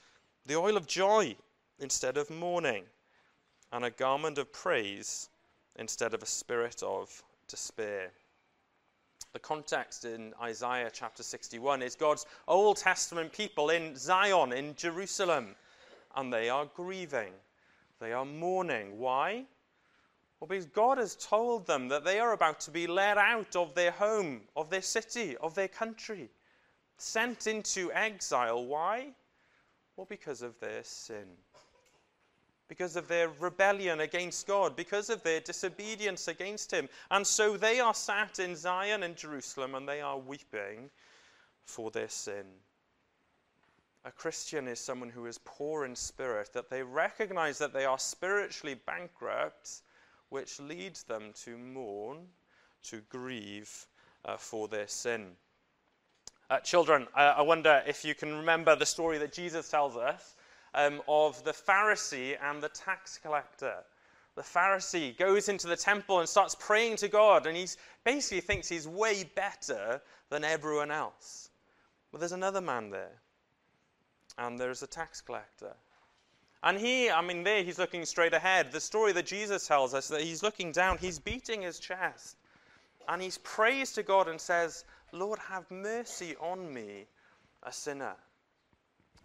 the 0.45 0.55
oil 0.55 0.77
of 0.77 0.85
joy 0.85 1.35
instead 1.79 2.17
of 2.17 2.29
mourning, 2.29 2.85
and 3.71 3.83
a 3.83 3.89
garment 3.89 4.37
of 4.37 4.53
praise 4.53 5.29
instead 5.77 6.13
of 6.13 6.23
a 6.23 6.27
spirit 6.27 6.81
of 6.83 7.23
despair. 7.47 8.11
The 9.33 9.39
context 9.39 10.05
in 10.05 10.33
Isaiah 10.41 10.89
chapter 10.91 11.21
61 11.21 11.81
is 11.81 11.95
God's 11.95 12.25
Old 12.47 12.77
Testament 12.77 13.33
people 13.33 13.69
in 13.69 13.95
Zion, 13.95 14.53
in 14.53 14.75
Jerusalem, 14.75 15.55
and 16.15 16.31
they 16.31 16.49
are 16.49 16.69
grieving. 16.73 17.33
They 17.99 18.13
are 18.13 18.25
mourning. 18.25 18.97
Why? 18.97 19.45
Well, 20.39 20.47
because 20.47 20.65
God 20.65 20.97
has 20.97 21.15
told 21.15 21.65
them 21.65 21.87
that 21.89 22.05
they 22.05 22.19
are 22.19 22.33
about 22.33 22.59
to 22.61 22.71
be 22.71 22.87
led 22.87 23.17
out 23.17 23.55
of 23.55 23.73
their 23.73 23.91
home, 23.91 24.41
of 24.55 24.69
their 24.69 24.81
city, 24.81 25.35
of 25.37 25.55
their 25.55 25.67
country 25.67 26.29
sent 26.97 27.47
into 27.47 27.91
exile. 27.91 28.65
Why? 28.65 29.07
Well, 29.95 30.07
because 30.09 30.41
of 30.41 30.59
their 30.59 30.83
sin. 30.83 31.27
Because 32.67 32.95
of 32.95 33.07
their 33.07 33.29
rebellion 33.39 33.99
against 33.99 34.47
God, 34.47 34.75
because 34.75 35.09
of 35.09 35.21
their 35.21 35.39
disobedience 35.39 36.27
against 36.27 36.71
Him. 36.71 36.89
And 37.11 37.25
so 37.25 37.57
they 37.57 37.79
are 37.79 37.93
sat 37.93 38.39
in 38.39 38.55
Zion 38.55 39.03
and 39.03 39.15
Jerusalem 39.15 39.75
and 39.75 39.87
they 39.87 40.01
are 40.01 40.17
weeping 40.17 40.89
for 41.63 41.91
their 41.91 42.09
sin. 42.09 42.45
A 44.05 44.11
Christian 44.11 44.67
is 44.67 44.79
someone 44.79 45.09
who 45.09 45.25
is 45.25 45.39
poor 45.45 45.83
in 45.83 45.95
spirit, 45.95 46.53
that 46.53 46.69
they 46.69 46.83
recognize 46.83 47.57
that 47.57 47.73
they 47.73 47.85
are 47.85 47.97
spiritually 47.97 48.75
bankrupt, 48.85 49.81
which 50.29 50.59
leads 50.59 51.03
them 51.03 51.33
to 51.43 51.57
mourn, 51.57 52.27
to 52.83 53.01
grieve 53.09 53.87
uh, 54.23 54.37
for 54.37 54.67
their 54.67 54.87
sin. 54.87 55.31
Uh, 56.51 56.59
children, 56.59 57.07
I, 57.15 57.25
I, 57.25 57.41
wonder 57.41 57.81
if 57.87 58.05
you 58.05 58.13
can 58.13 58.35
remember 58.35 58.75
the 58.75 58.85
story 58.85 59.17
that 59.17 59.33
Jesus 59.33 59.69
tells 59.69 59.97
us 59.97 60.34
um, 60.75 61.01
of 61.07 61.43
the 61.43 61.51
Pharisee 61.51 62.37
and 62.43 62.61
the 62.61 62.69
tax 62.69 63.17
collector. 63.17 63.77
The 64.35 64.41
Pharisee 64.41 65.17
goes 65.17 65.47
into 65.47 65.67
the 65.67 65.77
temple 65.77 66.19
and 66.19 66.27
starts 66.27 66.55
praying 66.55 66.97
to 66.97 67.07
God, 67.07 67.47
and 67.47 67.55
he 67.55 67.67
basically 68.03 68.41
thinks 68.41 68.67
he's 68.67 68.87
way 68.87 69.23
better 69.23 70.01
than 70.29 70.43
everyone 70.43 70.91
else. 70.91 71.49
But 72.11 72.19
there's 72.19 72.33
another 72.33 72.61
man 72.61 72.89
there, 72.89 73.21
and 74.37 74.59
there's 74.59 74.83
a 74.83 74.87
tax 74.87 75.21
collector. 75.21 75.73
And 76.63 76.77
he, 76.77 77.09
I 77.09 77.21
mean, 77.21 77.43
there 77.43 77.63
he's 77.63 77.79
looking 77.79 78.03
straight 78.03 78.33
ahead. 78.33 78.71
The 78.71 78.81
story 78.81 79.13
that 79.13 79.25
Jesus 79.25 79.67
tells 79.67 79.93
us 79.93 80.09
that 80.09 80.21
he's 80.21 80.43
looking 80.43 80.73
down, 80.73 80.97
he's 80.97 81.19
beating 81.19 81.61
his 81.61 81.79
chest, 81.79 82.35
and 83.07 83.21
he's 83.21 83.37
prays 83.37 83.93
to 83.93 84.03
God 84.03 84.27
and 84.27 84.41
says, 84.41 84.83
Lord, 85.13 85.39
have 85.39 85.69
mercy 85.71 86.35
on 86.41 86.73
me, 86.73 87.05
a 87.63 87.71
sinner. 87.71 88.15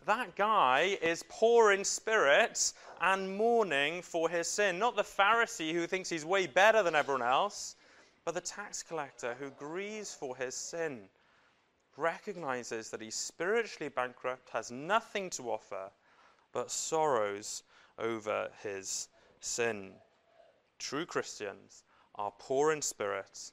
That 0.06 0.34
guy 0.34 0.98
is 1.02 1.24
poor 1.28 1.72
in 1.72 1.84
spirit 1.84 2.72
and 3.00 3.36
mourning 3.36 4.02
for 4.02 4.28
his 4.28 4.48
sin. 4.48 4.78
Not 4.78 4.96
the 4.96 5.02
Pharisee 5.02 5.72
who 5.72 5.86
thinks 5.86 6.08
he's 6.08 6.24
way 6.24 6.46
better 6.46 6.82
than 6.82 6.94
everyone 6.94 7.22
else, 7.22 7.76
but 8.24 8.34
the 8.34 8.40
tax 8.40 8.82
collector 8.82 9.34
who 9.38 9.50
grieves 9.50 10.14
for 10.14 10.36
his 10.36 10.54
sin, 10.54 11.00
recognizes 11.96 12.90
that 12.90 13.00
he's 13.00 13.14
spiritually 13.14 13.90
bankrupt, 13.90 14.48
has 14.50 14.70
nothing 14.70 15.28
to 15.30 15.50
offer, 15.50 15.90
but 16.52 16.70
sorrows 16.70 17.62
over 17.98 18.48
his 18.62 19.08
sin. 19.40 19.92
True 20.78 21.04
Christians 21.04 21.84
are 22.14 22.32
poor 22.38 22.72
in 22.72 22.80
spirit 22.82 23.52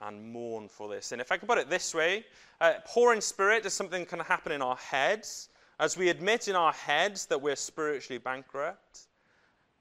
and 0.00 0.32
mourn 0.32 0.68
for 0.68 0.88
this. 0.88 1.12
And 1.12 1.20
if 1.20 1.30
I 1.30 1.36
can 1.36 1.46
put 1.46 1.58
it 1.58 1.70
this 1.70 1.94
way, 1.94 2.24
uh, 2.60 2.74
poor 2.86 3.12
in 3.12 3.20
spirit 3.20 3.64
is 3.66 3.74
something 3.74 4.02
that 4.02 4.08
can 4.08 4.20
happen 4.20 4.52
in 4.52 4.62
our 4.62 4.76
heads. 4.76 5.50
As 5.82 5.96
we 5.96 6.10
admit 6.10 6.46
in 6.46 6.54
our 6.54 6.72
heads 6.72 7.26
that 7.26 7.42
we're 7.42 7.56
spiritually 7.56 8.18
bankrupt, 8.18 9.08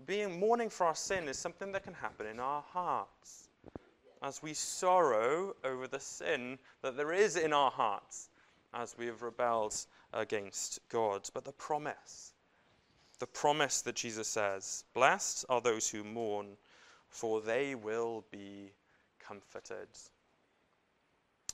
being 0.08 0.40
mourning 0.40 0.72
for 0.72 0.88
our 0.88 0.96
sin 0.96 1.28
is 1.28 1.38
something 1.38 1.72
that 1.74 1.84
can 1.84 1.94
happen 1.94 2.26
in 2.26 2.40
our 2.40 2.64
hearts. 2.64 3.50
As 4.24 4.42
we 4.42 4.56
sorrow 4.56 5.56
over 5.64 5.86
the 5.86 6.00
sin 6.00 6.58
that 6.82 6.98
there 6.98 7.14
is 7.14 7.38
in 7.38 7.54
our 7.54 7.70
hearts 7.70 8.30
as 8.74 8.96
we 8.98 9.06
have 9.06 9.22
rebelled 9.22 9.76
against 10.12 10.80
God. 10.90 11.30
But 11.36 11.46
the 11.46 11.52
promise, 11.52 12.34
the 13.20 13.28
promise 13.28 13.84
that 13.84 13.94
Jesus 13.94 14.28
says, 14.28 14.86
Blessed 14.96 15.46
are 15.50 15.62
those 15.62 15.88
who 15.88 16.04
mourn, 16.04 16.58
for 17.10 17.42
they 17.42 17.76
will 17.76 18.26
be 18.32 18.72
comforted. 19.20 19.90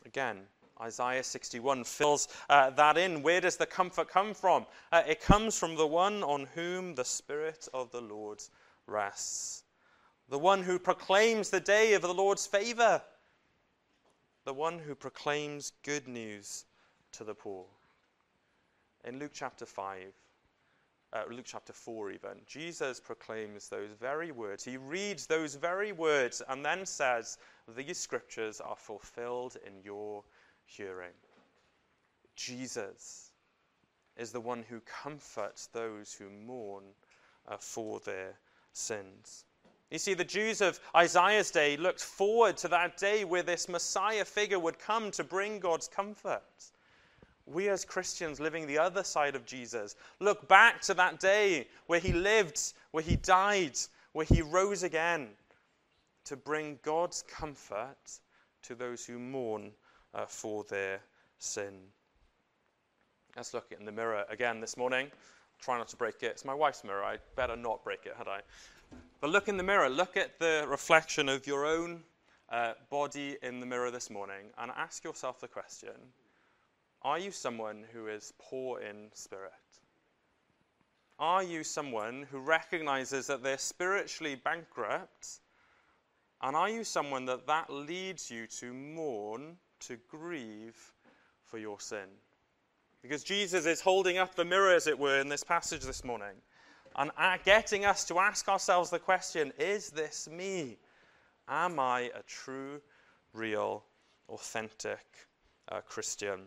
Again, 0.05 0.43
Isaiah 0.81 1.23
61 1.23 1.83
fills 1.83 2.27
uh, 2.49 2.69
that 2.71 2.97
in. 2.97 3.23
Where 3.23 3.41
does 3.41 3.57
the 3.57 3.65
comfort 3.65 4.09
come 4.09 4.33
from? 4.33 4.65
Uh, 4.91 5.03
it 5.07 5.21
comes 5.21 5.57
from 5.57 5.75
the 5.75 5.87
one 5.87 6.23
on 6.23 6.47
whom 6.53 6.95
the 6.95 7.05
Spirit 7.05 7.67
of 7.73 7.91
the 7.91 8.01
Lord 8.01 8.43
rests, 8.85 9.63
the 10.29 10.39
one 10.39 10.63
who 10.63 10.77
proclaims 10.79 11.49
the 11.49 11.59
day 11.59 11.93
of 11.93 12.01
the 12.01 12.13
Lord's 12.13 12.45
favor, 12.45 13.01
the 14.45 14.53
one 14.53 14.79
who 14.79 14.95
proclaims 14.95 15.73
good 15.83 16.07
news 16.07 16.65
to 17.13 17.23
the 17.23 17.35
poor. 17.35 17.65
In 19.03 19.19
Luke 19.19 19.31
chapter 19.33 19.65
5, 19.65 20.13
uh, 21.13 21.23
Luke 21.29 21.45
chapter 21.45 21.73
4, 21.73 22.11
even, 22.11 22.41
Jesus 22.45 22.99
proclaims 22.99 23.69
those 23.69 23.89
very 23.99 24.31
words. 24.31 24.63
He 24.63 24.77
reads 24.77 25.25
those 25.25 25.55
very 25.55 25.93
words 25.93 26.41
and 26.49 26.65
then 26.65 26.85
says, 26.85 27.37
These 27.75 27.97
scriptures 27.97 28.59
are 28.59 28.75
fulfilled 28.75 29.55
in 29.65 29.73
your 29.83 30.23
hearing. 30.67 31.13
Jesus 32.35 33.31
is 34.15 34.31
the 34.31 34.39
one 34.39 34.63
who 34.69 34.79
comforts 34.81 35.67
those 35.67 36.13
who 36.13 36.29
mourn 36.29 36.83
uh, 37.47 37.57
for 37.57 37.99
their 38.01 38.33
sins. 38.73 39.45
You 39.89 39.97
see, 39.97 40.13
the 40.13 40.23
Jews 40.23 40.61
of 40.61 40.79
Isaiah's 40.95 41.49
day 41.49 41.77
looked 41.77 42.03
forward 42.03 42.57
to 42.57 42.67
that 42.67 42.97
day 42.97 43.25
where 43.25 43.43
this 43.43 43.67
Messiah 43.67 44.25
figure 44.25 44.59
would 44.59 44.77
come 44.77 45.09
to 45.11 45.23
bring 45.23 45.59
God's 45.59 45.87
comfort 45.87 46.43
we 47.47 47.69
as 47.69 47.85
Christians 47.85 48.39
living 48.39 48.67
the 48.67 48.77
other 48.77 49.03
side 49.03 49.35
of 49.35 49.45
Jesus 49.45 49.95
look 50.19 50.47
back 50.47 50.81
to 50.81 50.93
that 50.95 51.19
day 51.19 51.67
where 51.87 51.99
he 51.99 52.11
lived, 52.11 52.73
where 52.91 53.03
he 53.03 53.15
died, 53.15 53.77
where 54.11 54.25
he 54.25 54.41
rose 54.41 54.83
again 54.83 55.29
to 56.25 56.35
bring 56.35 56.77
God's 56.83 57.23
comfort 57.23 58.19
to 58.63 58.75
those 58.75 59.05
who 59.05 59.17
mourn 59.17 59.71
uh, 60.17 60.25
for 60.25 60.65
their 60.65 60.99
sin. 61.37 61.73
Let's 63.35 63.53
look 63.53 63.71
in 63.77 63.85
the 63.85 63.91
mirror 63.91 64.25
again 64.29 64.59
this 64.59 64.75
morning. 64.75 65.11
Try 65.61 65.77
not 65.77 65.87
to 65.89 65.95
break 65.95 66.15
it. 66.23 66.27
It's 66.27 66.43
my 66.43 66.53
wife's 66.53 66.83
mirror. 66.83 67.03
I'd 67.03 67.21
better 67.35 67.55
not 67.55 67.83
break 67.83 68.05
it, 68.05 68.15
had 68.17 68.27
I? 68.27 68.41
But 69.21 69.29
look 69.29 69.47
in 69.47 69.57
the 69.57 69.63
mirror. 69.63 69.89
Look 69.89 70.17
at 70.17 70.39
the 70.39 70.65
reflection 70.67 71.29
of 71.29 71.45
your 71.47 71.65
own 71.65 72.01
uh, 72.49 72.73
body 72.89 73.37
in 73.43 73.59
the 73.59 73.65
mirror 73.65 73.91
this 73.91 74.09
morning 74.09 74.47
and 74.57 74.71
ask 74.75 75.03
yourself 75.03 75.39
the 75.39 75.47
question 75.47 75.91
are 77.03 77.19
you 77.19 77.31
someone 77.31 77.85
who 77.93 78.07
is 78.07 78.33
poor 78.39 78.81
in 78.81 79.09
spirit? 79.13 79.51
Are 81.19 81.43
you 81.43 81.63
someone 81.63 82.27
who 82.29 82.39
recognizes 82.39 83.27
that 83.27 83.43
they're 83.43 83.57
spiritually 83.57 84.35
bankrupt? 84.35 85.39
And 86.41 86.55
are 86.55 86.69
you 86.69 86.83
someone 86.83 87.25
that 87.25 87.47
that 87.47 87.69
leads 87.69 88.29
you 88.29 88.47
to 88.59 88.73
mourn, 88.73 89.57
to 89.81 89.97
grieve 90.09 90.93
for 91.43 91.57
your 91.57 91.79
sin? 91.79 92.07
Because 93.01 93.23
Jesus 93.23 93.65
is 93.65 93.81
holding 93.81 94.17
up 94.17 94.35
the 94.35 94.45
mirror, 94.45 94.73
as 94.73 94.87
it 94.87 94.97
were, 94.97 95.19
in 95.19 95.29
this 95.29 95.43
passage 95.43 95.83
this 95.83 96.03
morning 96.03 96.35
and 96.97 97.11
getting 97.45 97.85
us 97.85 98.03
to 98.05 98.19
ask 98.19 98.47
ourselves 98.47 98.89
the 98.89 98.99
question 98.99 99.53
is 99.59 99.89
this 99.89 100.27
me? 100.27 100.77
Am 101.47 101.79
I 101.79 102.11
a 102.15 102.23
true, 102.25 102.81
real, 103.33 103.83
authentic 104.29 105.05
uh, 105.71 105.81
Christian? 105.81 106.41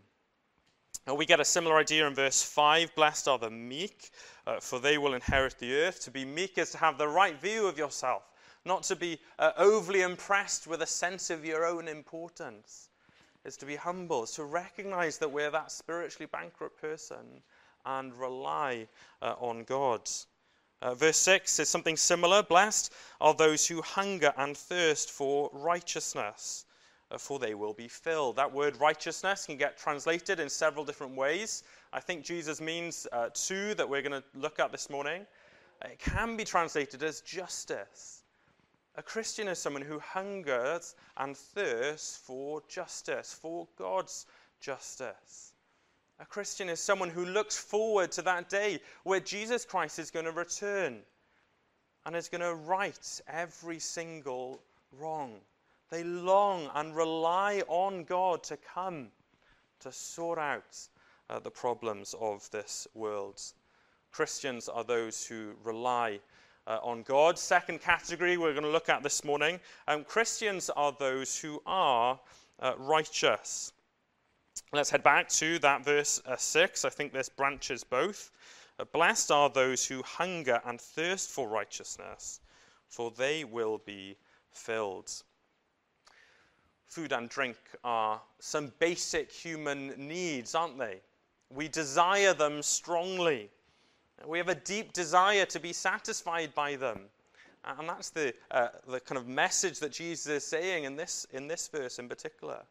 And 1.07 1.17
we 1.17 1.25
get 1.25 1.41
a 1.41 1.45
similar 1.45 1.77
idea 1.77 2.07
in 2.07 2.15
verse 2.15 2.43
5 2.43 2.95
Blessed 2.95 3.29
are 3.29 3.39
the 3.39 3.51
meek, 3.51 4.11
uh, 4.47 4.61
for 4.61 4.81
they 4.81 4.99
will 4.99 5.15
inherit 5.15 5.59
the 5.59 5.75
earth. 5.75 6.03
To 6.05 6.11
be 6.11 6.25
meek 6.25 6.59
is 6.59 6.71
to 6.73 6.79
have 6.79 6.99
the 6.99 7.09
right 7.09 7.41
view 7.41 7.67
of 7.67 7.79
yourself, 7.79 8.31
not 8.65 8.83
to 8.85 8.97
be 8.97 9.19
uh, 9.39 9.53
overly 9.57 10.03
impressed 10.03 10.67
with 10.67 10.83
a 10.83 10.87
sense 10.87 11.31
of 11.31 11.45
your 11.45 11.65
own 11.65 11.89
importance. 11.89 12.90
It's 13.45 13.57
to 13.59 13.67
be 13.67 13.77
humble, 13.77 14.25
is 14.25 14.33
to 14.33 14.45
recognize 14.45 15.19
that 15.19 15.33
we're 15.33 15.51
that 15.51 15.73
spiritually 15.73 16.29
bankrupt 16.31 16.81
person 16.81 17.43
and 17.87 18.15
rely 18.15 18.87
uh, 19.23 19.35
on 19.39 19.65
God. 19.65 20.09
Uh, 20.83 20.95
verse 20.95 21.17
6 21.19 21.59
is 21.59 21.69
something 21.69 21.97
similar. 21.97 22.43
Blessed 22.43 22.93
are 23.21 23.35
those 23.35 23.67
who 23.67 23.83
hunger 23.83 24.33
and 24.37 24.57
thirst 24.57 25.11
for 25.11 25.51
righteousness, 25.53 26.65
uh, 27.11 27.19
for 27.19 27.39
they 27.39 27.55
will 27.55 27.75
be 27.75 27.89
filled. 27.89 28.37
That 28.37 28.53
word 28.53 28.79
righteousness 28.79 29.47
can 29.47 29.57
get 29.57 29.77
translated 29.77 30.41
in 30.41 30.49
several 30.49 30.85
different 30.85 31.17
ways. 31.17 31.65
I 31.93 32.01
think 32.01 32.25
Jesus 32.25 32.61
means 32.61 33.07
uh, 33.13 33.31
two 33.35 33.75
that 33.75 33.89
we're 33.89 34.03
going 34.03 34.21
to 34.21 34.25
look 34.35 34.59
at 34.59 34.73
this 34.73 34.89
morning. 34.89 35.27
It 35.85 35.99
can 35.99 36.37
be 36.37 36.45
translated 36.45 37.03
as 37.03 37.21
justice. 37.23 38.20
A 38.97 39.03
Christian 39.03 39.49
is 39.49 39.59
someone 39.59 39.83
who 39.83 39.99
hungers 39.99 40.95
and 41.17 41.37
thirsts 41.37 42.17
for 42.17 42.63
justice, 42.69 43.33
for 43.33 43.69
God's 43.77 44.27
justice. 44.61 45.53
A 46.19 46.27
Christian 46.27 46.69
is 46.69 46.81
someone 46.81 47.09
who 47.09 47.25
looks 47.25 47.57
forward 47.57 48.13
to 48.13 48.23
that 48.23 48.51
day 48.51 48.81
where 49.05 49.21
Jesus 49.21 49.65
Christ 49.65 49.99
is 49.99 50.11
going 50.11 50.27
to 50.27 50.33
return 50.33 51.01
and 52.05 52.17
is 52.17 52.29
going 52.29 52.43
to 52.43 52.55
right 52.55 53.21
every 53.29 53.79
single 53.79 54.61
wrong. 54.93 55.41
They 55.89 56.05
long 56.05 56.71
and 56.75 56.95
rely 56.95 57.63
on 57.69 58.05
God 58.05 58.43
to 58.45 58.57
come 58.57 59.09
to 59.81 59.93
sort 59.93 60.39
out 60.39 60.79
uh, 61.31 61.39
the 61.39 61.51
problems 61.51 62.15
of 62.21 62.51
this 62.51 62.87
world. 62.95 63.41
Christians 64.13 64.69
are 64.69 64.85
those 64.85 65.25
who 65.25 65.55
rely 65.63 66.21
uh, 66.71 66.79
on 66.85 67.03
God. 67.03 67.37
Second 67.37 67.81
category 67.81 68.37
we're 68.37 68.53
going 68.53 68.63
to 68.63 68.71
look 68.71 68.89
at 68.89 69.03
this 69.03 69.25
morning 69.25 69.59
um, 69.89 70.05
Christians 70.05 70.71
are 70.71 70.95
those 70.99 71.37
who 71.37 71.61
are 71.67 72.19
uh, 72.61 72.75
righteous. 72.79 73.73
Let's 74.73 74.91
head 74.91 75.03
back 75.03 75.29
to 75.31 75.59
that 75.59 75.85
verse 75.85 76.23
uh, 76.27 76.37
6. 76.37 76.85
I 76.85 76.91
think 76.91 77.13
this 77.13 77.29
branches 77.29 77.83
both. 77.83 78.31
Uh, 78.79 78.85
Blessed 78.93 79.33
are 79.33 79.51
those 79.51 79.85
who 79.85 80.01
hunger 80.03 80.61
and 80.65 80.81
thirst 80.81 81.31
for 81.31 81.49
righteousness, 81.49 82.41
for 82.89 83.11
they 83.11 83.43
will 83.43 83.79
be 83.85 84.17
filled. 84.53 85.11
Food 86.87 87.13
and 87.13 87.29
drink 87.29 87.57
are 87.83 88.21
some 88.39 88.73
basic 88.79 89.33
human 89.33 89.89
needs, 89.97 90.55
aren't 90.55 90.79
they? 90.79 91.01
We 91.53 91.67
desire 91.67 92.33
them 92.33 92.63
strongly. 92.63 93.51
We 94.27 94.39
have 94.39 94.49
a 94.49 94.55
deep 94.55 94.93
desire 94.93 95.47
to 95.47 95.61
be 95.61 95.73
satisfied 95.73 96.55
by 96.55 96.77
them. 96.77 97.01
And 97.65 97.89
that's 97.89 98.11
the, 98.11 98.35
uh, 98.51 98.69
the 98.89 99.01
kind 99.01 99.19
of 99.19 99.27
message 99.27 99.81
that 99.81 99.93
Jesus 99.93 100.27
is 100.27 100.47
saying 100.47 100.85
in 100.85 100.97
this, 100.97 101.27
in 101.33 101.47
this 101.47 101.69
verse 101.69 101.99
in 101.99 102.09
particular 102.09 102.63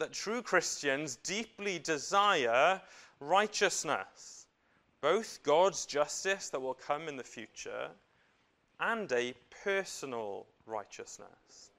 that 0.00 0.12
true 0.12 0.42
Christians 0.42 1.16
deeply 1.16 1.78
desire 1.78 2.80
righteousness, 3.20 4.46
both 5.02 5.42
God's 5.42 5.86
justice 5.86 6.48
that 6.48 6.60
will 6.60 6.74
come 6.74 7.06
in 7.06 7.16
the 7.16 7.22
future 7.22 7.90
and 8.80 9.12
a 9.12 9.34
personal 9.62 10.46
righteousness. 10.66 11.70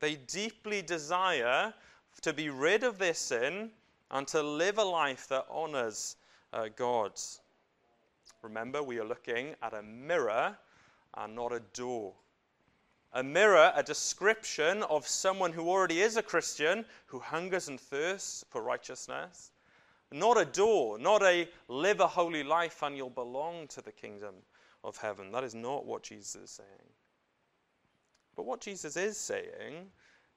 They 0.00 0.16
deeply 0.16 0.82
desire 0.82 1.72
to 2.20 2.32
be 2.32 2.50
rid 2.50 2.84
of 2.84 2.98
their 2.98 3.14
sin 3.14 3.70
and 4.10 4.28
to 4.28 4.42
live 4.42 4.78
a 4.78 4.84
life 4.84 5.26
that 5.28 5.46
honors 5.50 6.16
uh. 6.52 6.68
Remember, 8.42 8.82
we 8.82 8.98
are 8.98 9.04
looking 9.04 9.54
at 9.62 9.74
a 9.74 9.82
mirror 9.82 10.56
and 11.14 11.34
not 11.34 11.52
a 11.52 11.60
door 11.74 12.14
a 13.12 13.22
mirror, 13.22 13.72
a 13.74 13.82
description 13.82 14.82
of 14.84 15.06
someone 15.06 15.52
who 15.52 15.68
already 15.68 16.00
is 16.00 16.16
a 16.16 16.22
Christian, 16.22 16.84
who 17.06 17.18
hungers 17.18 17.68
and 17.68 17.80
thirsts 17.80 18.44
for 18.50 18.62
righteousness. 18.62 19.50
Not 20.12 20.40
a 20.40 20.44
door, 20.44 20.98
not 20.98 21.22
a 21.22 21.48
live 21.68 22.00
a 22.00 22.06
holy 22.06 22.42
life 22.42 22.82
and 22.82 22.96
you'll 22.96 23.10
belong 23.10 23.66
to 23.68 23.80
the 23.80 23.92
kingdom 23.92 24.34
of 24.84 24.96
heaven. 24.96 25.30
That 25.32 25.44
is 25.44 25.54
not 25.54 25.86
what 25.86 26.02
Jesus 26.02 26.36
is 26.36 26.50
saying. 26.50 26.90
But 28.36 28.46
what 28.46 28.60
Jesus 28.60 28.96
is 28.96 29.16
saying 29.16 29.90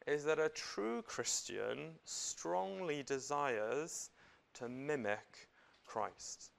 is 0.05 0.23
that 0.25 0.39
a 0.39 0.49
true 0.49 1.01
Christian 1.03 1.93
strongly 2.05 3.03
desires 3.03 4.09
to 4.55 4.67
mimic 4.67 5.47
Christ. 5.85 6.52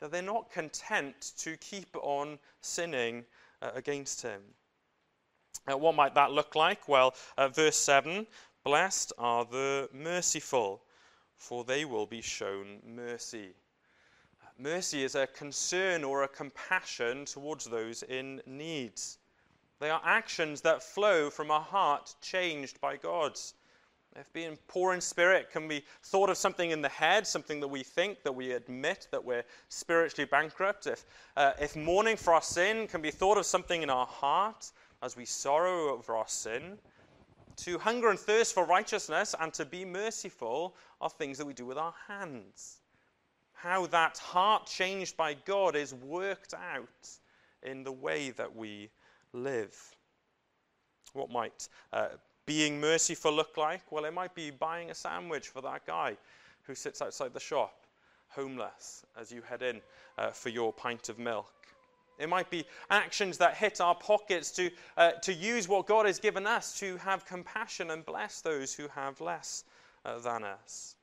That 0.00 0.10
they're 0.10 0.22
not 0.22 0.50
content 0.50 1.32
to 1.38 1.56
keep 1.56 1.96
on 1.96 2.38
sinning 2.60 3.24
uh, 3.62 3.70
against 3.74 4.22
him. 4.22 4.40
Uh, 5.70 5.78
what 5.78 5.94
might 5.94 6.14
that 6.14 6.32
look 6.32 6.54
like? 6.54 6.88
Well, 6.88 7.14
uh, 7.38 7.48
verse 7.48 7.76
7 7.76 8.26
Blessed 8.64 9.12
are 9.18 9.44
the 9.44 9.88
merciful, 9.92 10.82
for 11.36 11.64
they 11.64 11.84
will 11.84 12.06
be 12.06 12.22
shown 12.22 12.80
mercy. 12.86 13.54
Mercy 14.58 15.02
is 15.02 15.14
a 15.14 15.26
concern 15.26 16.04
or 16.04 16.22
a 16.22 16.28
compassion 16.28 17.24
towards 17.24 17.64
those 17.64 18.02
in 18.04 18.40
need. 18.46 19.00
They 19.80 19.90
are 19.90 20.00
actions 20.04 20.60
that 20.62 20.82
flow 20.82 21.28
from 21.28 21.50
a 21.50 21.60
heart 21.60 22.14
changed 22.22 22.80
by 22.80 22.96
God. 22.96 23.38
If 24.16 24.32
being 24.32 24.56
poor 24.68 24.94
in 24.94 25.00
spirit 25.00 25.50
can 25.50 25.66
be 25.66 25.82
thought 26.04 26.30
of 26.30 26.36
something 26.36 26.70
in 26.70 26.82
the 26.82 26.88
head, 26.88 27.26
something 27.26 27.58
that 27.60 27.68
we 27.68 27.82
think, 27.82 28.22
that 28.22 28.34
we 28.34 28.52
admit 28.52 29.08
that 29.10 29.24
we're 29.24 29.44
spiritually 29.68 30.28
bankrupt, 30.30 30.86
if, 30.86 31.04
uh, 31.36 31.52
if 31.60 31.74
mourning 31.74 32.16
for 32.16 32.32
our 32.32 32.42
sin 32.42 32.86
can 32.86 33.02
be 33.02 33.10
thought 33.10 33.38
of 33.38 33.46
something 33.46 33.82
in 33.82 33.90
our 33.90 34.06
heart 34.06 34.70
as 35.02 35.16
we 35.16 35.24
sorrow 35.24 35.92
over 35.92 36.14
our 36.14 36.28
sin, 36.28 36.78
to 37.56 37.78
hunger 37.78 38.10
and 38.10 38.18
thirst 38.18 38.54
for 38.54 38.64
righteousness 38.64 39.34
and 39.40 39.52
to 39.54 39.64
be 39.64 39.84
merciful 39.84 40.76
are 41.00 41.10
things 41.10 41.38
that 41.38 41.46
we 41.46 41.52
do 41.52 41.66
with 41.66 41.78
our 41.78 41.94
hands. 42.06 42.78
How 43.52 43.86
that 43.86 44.18
heart 44.18 44.66
changed 44.66 45.16
by 45.16 45.34
God 45.34 45.74
is 45.74 45.94
worked 45.94 46.54
out 46.54 47.08
in 47.62 47.82
the 47.82 47.92
way 47.92 48.30
that 48.30 48.54
we 48.54 48.90
live. 49.32 49.76
What 51.12 51.30
might 51.30 51.68
uh, 51.92 52.08
being 52.46 52.80
merciful 52.80 53.32
look 53.32 53.56
like? 53.56 53.80
Well, 53.90 54.04
it 54.04 54.12
might 54.12 54.34
be 54.34 54.50
buying 54.50 54.90
a 54.90 54.94
sandwich 54.94 55.48
for 55.48 55.60
that 55.62 55.86
guy 55.86 56.16
who 56.64 56.74
sits 56.74 57.02
outside 57.02 57.32
the 57.32 57.40
shop, 57.40 57.86
homeless, 58.28 59.04
as 59.20 59.30
you 59.30 59.42
head 59.42 59.62
in 59.62 59.80
uh, 60.18 60.30
for 60.30 60.48
your 60.48 60.72
pint 60.72 61.08
of 61.08 61.18
milk. 61.18 61.52
It 62.18 62.28
might 62.28 62.48
be 62.48 62.64
actions 62.90 63.38
that 63.38 63.56
hit 63.56 63.80
our 63.80 63.94
pockets 63.94 64.50
to, 64.52 64.70
uh, 64.96 65.12
to 65.22 65.32
use 65.32 65.68
what 65.68 65.86
God 65.86 66.06
has 66.06 66.18
given 66.18 66.46
us 66.46 66.78
to 66.78 66.96
have 66.98 67.26
compassion 67.26 67.90
and 67.90 68.06
bless 68.06 68.40
those 68.40 68.72
who 68.72 68.86
have 68.88 69.20
less 69.20 69.64
uh, 70.04 70.18
than 70.20 70.44
us. 70.44 70.94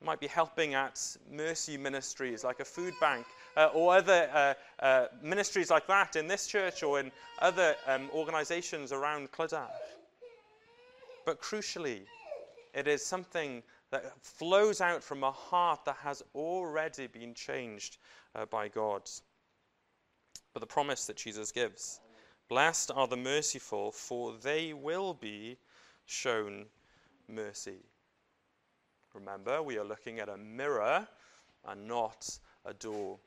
It 0.00 0.04
might 0.04 0.20
be 0.20 0.26
helping 0.26 0.74
at 0.74 1.16
mercy 1.30 1.76
ministries 1.76 2.44
like 2.44 2.60
a 2.60 2.64
food 2.64 2.94
bank 3.00 3.26
uh, 3.56 3.70
or 3.74 3.96
other 3.96 4.30
uh, 4.32 4.54
uh, 4.84 5.06
ministries 5.22 5.70
like 5.70 5.86
that 5.88 6.16
in 6.16 6.28
this 6.28 6.46
church 6.46 6.82
or 6.82 7.00
in 7.00 7.10
other 7.40 7.74
um, 7.86 8.08
organizations 8.14 8.92
around 8.92 9.30
Clydach. 9.32 9.68
But 11.28 11.42
crucially, 11.42 12.06
it 12.72 12.88
is 12.88 13.04
something 13.04 13.62
that 13.90 14.14
flows 14.22 14.80
out 14.80 15.04
from 15.04 15.22
a 15.22 15.30
heart 15.30 15.84
that 15.84 15.96
has 15.96 16.22
already 16.34 17.06
been 17.06 17.34
changed 17.34 17.98
uh, 18.34 18.46
by 18.46 18.68
God. 18.68 19.02
But 20.54 20.60
the 20.60 20.66
promise 20.66 21.04
that 21.04 21.18
Jesus 21.18 21.52
gives 21.52 22.00
Blessed 22.48 22.92
are 22.94 23.06
the 23.06 23.18
merciful, 23.18 23.92
for 23.92 24.36
they 24.40 24.72
will 24.72 25.12
be 25.12 25.58
shown 26.06 26.64
mercy. 27.28 27.84
Remember, 29.12 29.62
we 29.62 29.76
are 29.76 29.84
looking 29.84 30.20
at 30.20 30.30
a 30.30 30.38
mirror 30.38 31.06
and 31.66 31.86
not 31.86 32.38
a 32.64 32.72
door. 32.72 33.18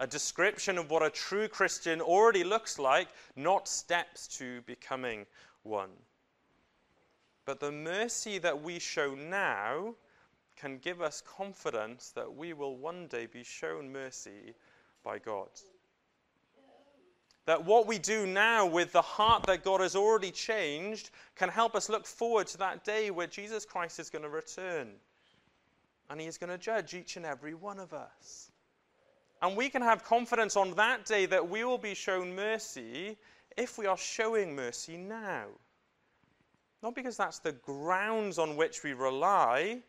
A 0.00 0.06
description 0.06 0.78
of 0.78 0.90
what 0.90 1.02
a 1.02 1.10
true 1.10 1.48
Christian 1.48 2.00
already 2.00 2.44
looks 2.44 2.78
like, 2.78 3.08
not 3.36 3.68
steps 3.68 4.26
to 4.38 4.62
becoming 4.62 5.26
one. 5.64 5.90
But 7.44 7.60
the 7.60 7.72
mercy 7.72 8.38
that 8.38 8.62
we 8.62 8.78
show 8.78 9.14
now 9.14 9.94
can 10.56 10.78
give 10.78 11.02
us 11.02 11.22
confidence 11.22 12.10
that 12.10 12.32
we 12.34 12.52
will 12.52 12.76
one 12.76 13.08
day 13.08 13.26
be 13.26 13.42
shown 13.42 13.92
mercy 13.92 14.54
by 15.02 15.18
God. 15.18 15.48
That 17.46 17.64
what 17.64 17.88
we 17.88 17.98
do 17.98 18.26
now 18.26 18.66
with 18.66 18.92
the 18.92 19.02
heart 19.02 19.44
that 19.46 19.64
God 19.64 19.80
has 19.80 19.96
already 19.96 20.30
changed 20.30 21.10
can 21.34 21.48
help 21.48 21.74
us 21.74 21.88
look 21.88 22.06
forward 22.06 22.46
to 22.48 22.58
that 22.58 22.84
day 22.84 23.10
where 23.10 23.26
Jesus 23.26 23.64
Christ 23.64 23.98
is 23.98 24.10
going 24.10 24.22
to 24.22 24.28
return. 24.28 24.92
and 26.08 26.20
He 26.20 26.28
is 26.28 26.38
going 26.38 26.50
to 26.50 26.58
judge 26.58 26.94
each 26.94 27.16
and 27.16 27.26
every 27.26 27.54
one 27.54 27.80
of 27.80 27.92
us. 27.92 28.52
And 29.40 29.56
we 29.56 29.68
can 29.68 29.82
have 29.82 30.04
confidence 30.04 30.56
on 30.56 30.74
that 30.74 31.04
day 31.04 31.26
that 31.26 31.48
we 31.48 31.64
will 31.64 31.78
be 31.78 31.94
shown 31.94 32.36
mercy 32.36 33.18
if 33.56 33.76
we 33.76 33.86
are 33.86 33.98
showing 33.98 34.54
mercy 34.54 34.96
now. 34.96 35.46
Not 36.82 36.94
because 36.94 37.16
that's 37.16 37.38
the 37.38 37.52
grounds 37.52 38.38
on 38.38 38.56
which 38.56 38.82
we 38.82 38.92
rely, 38.92 39.82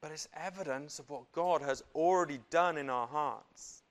but 0.00 0.10
it's 0.10 0.28
evidence 0.34 0.98
of 0.98 1.08
what 1.08 1.30
God 1.32 1.62
has 1.62 1.82
already 1.94 2.40
done 2.50 2.76
in 2.76 2.90
our 2.90 3.06
hearts. 3.06 3.82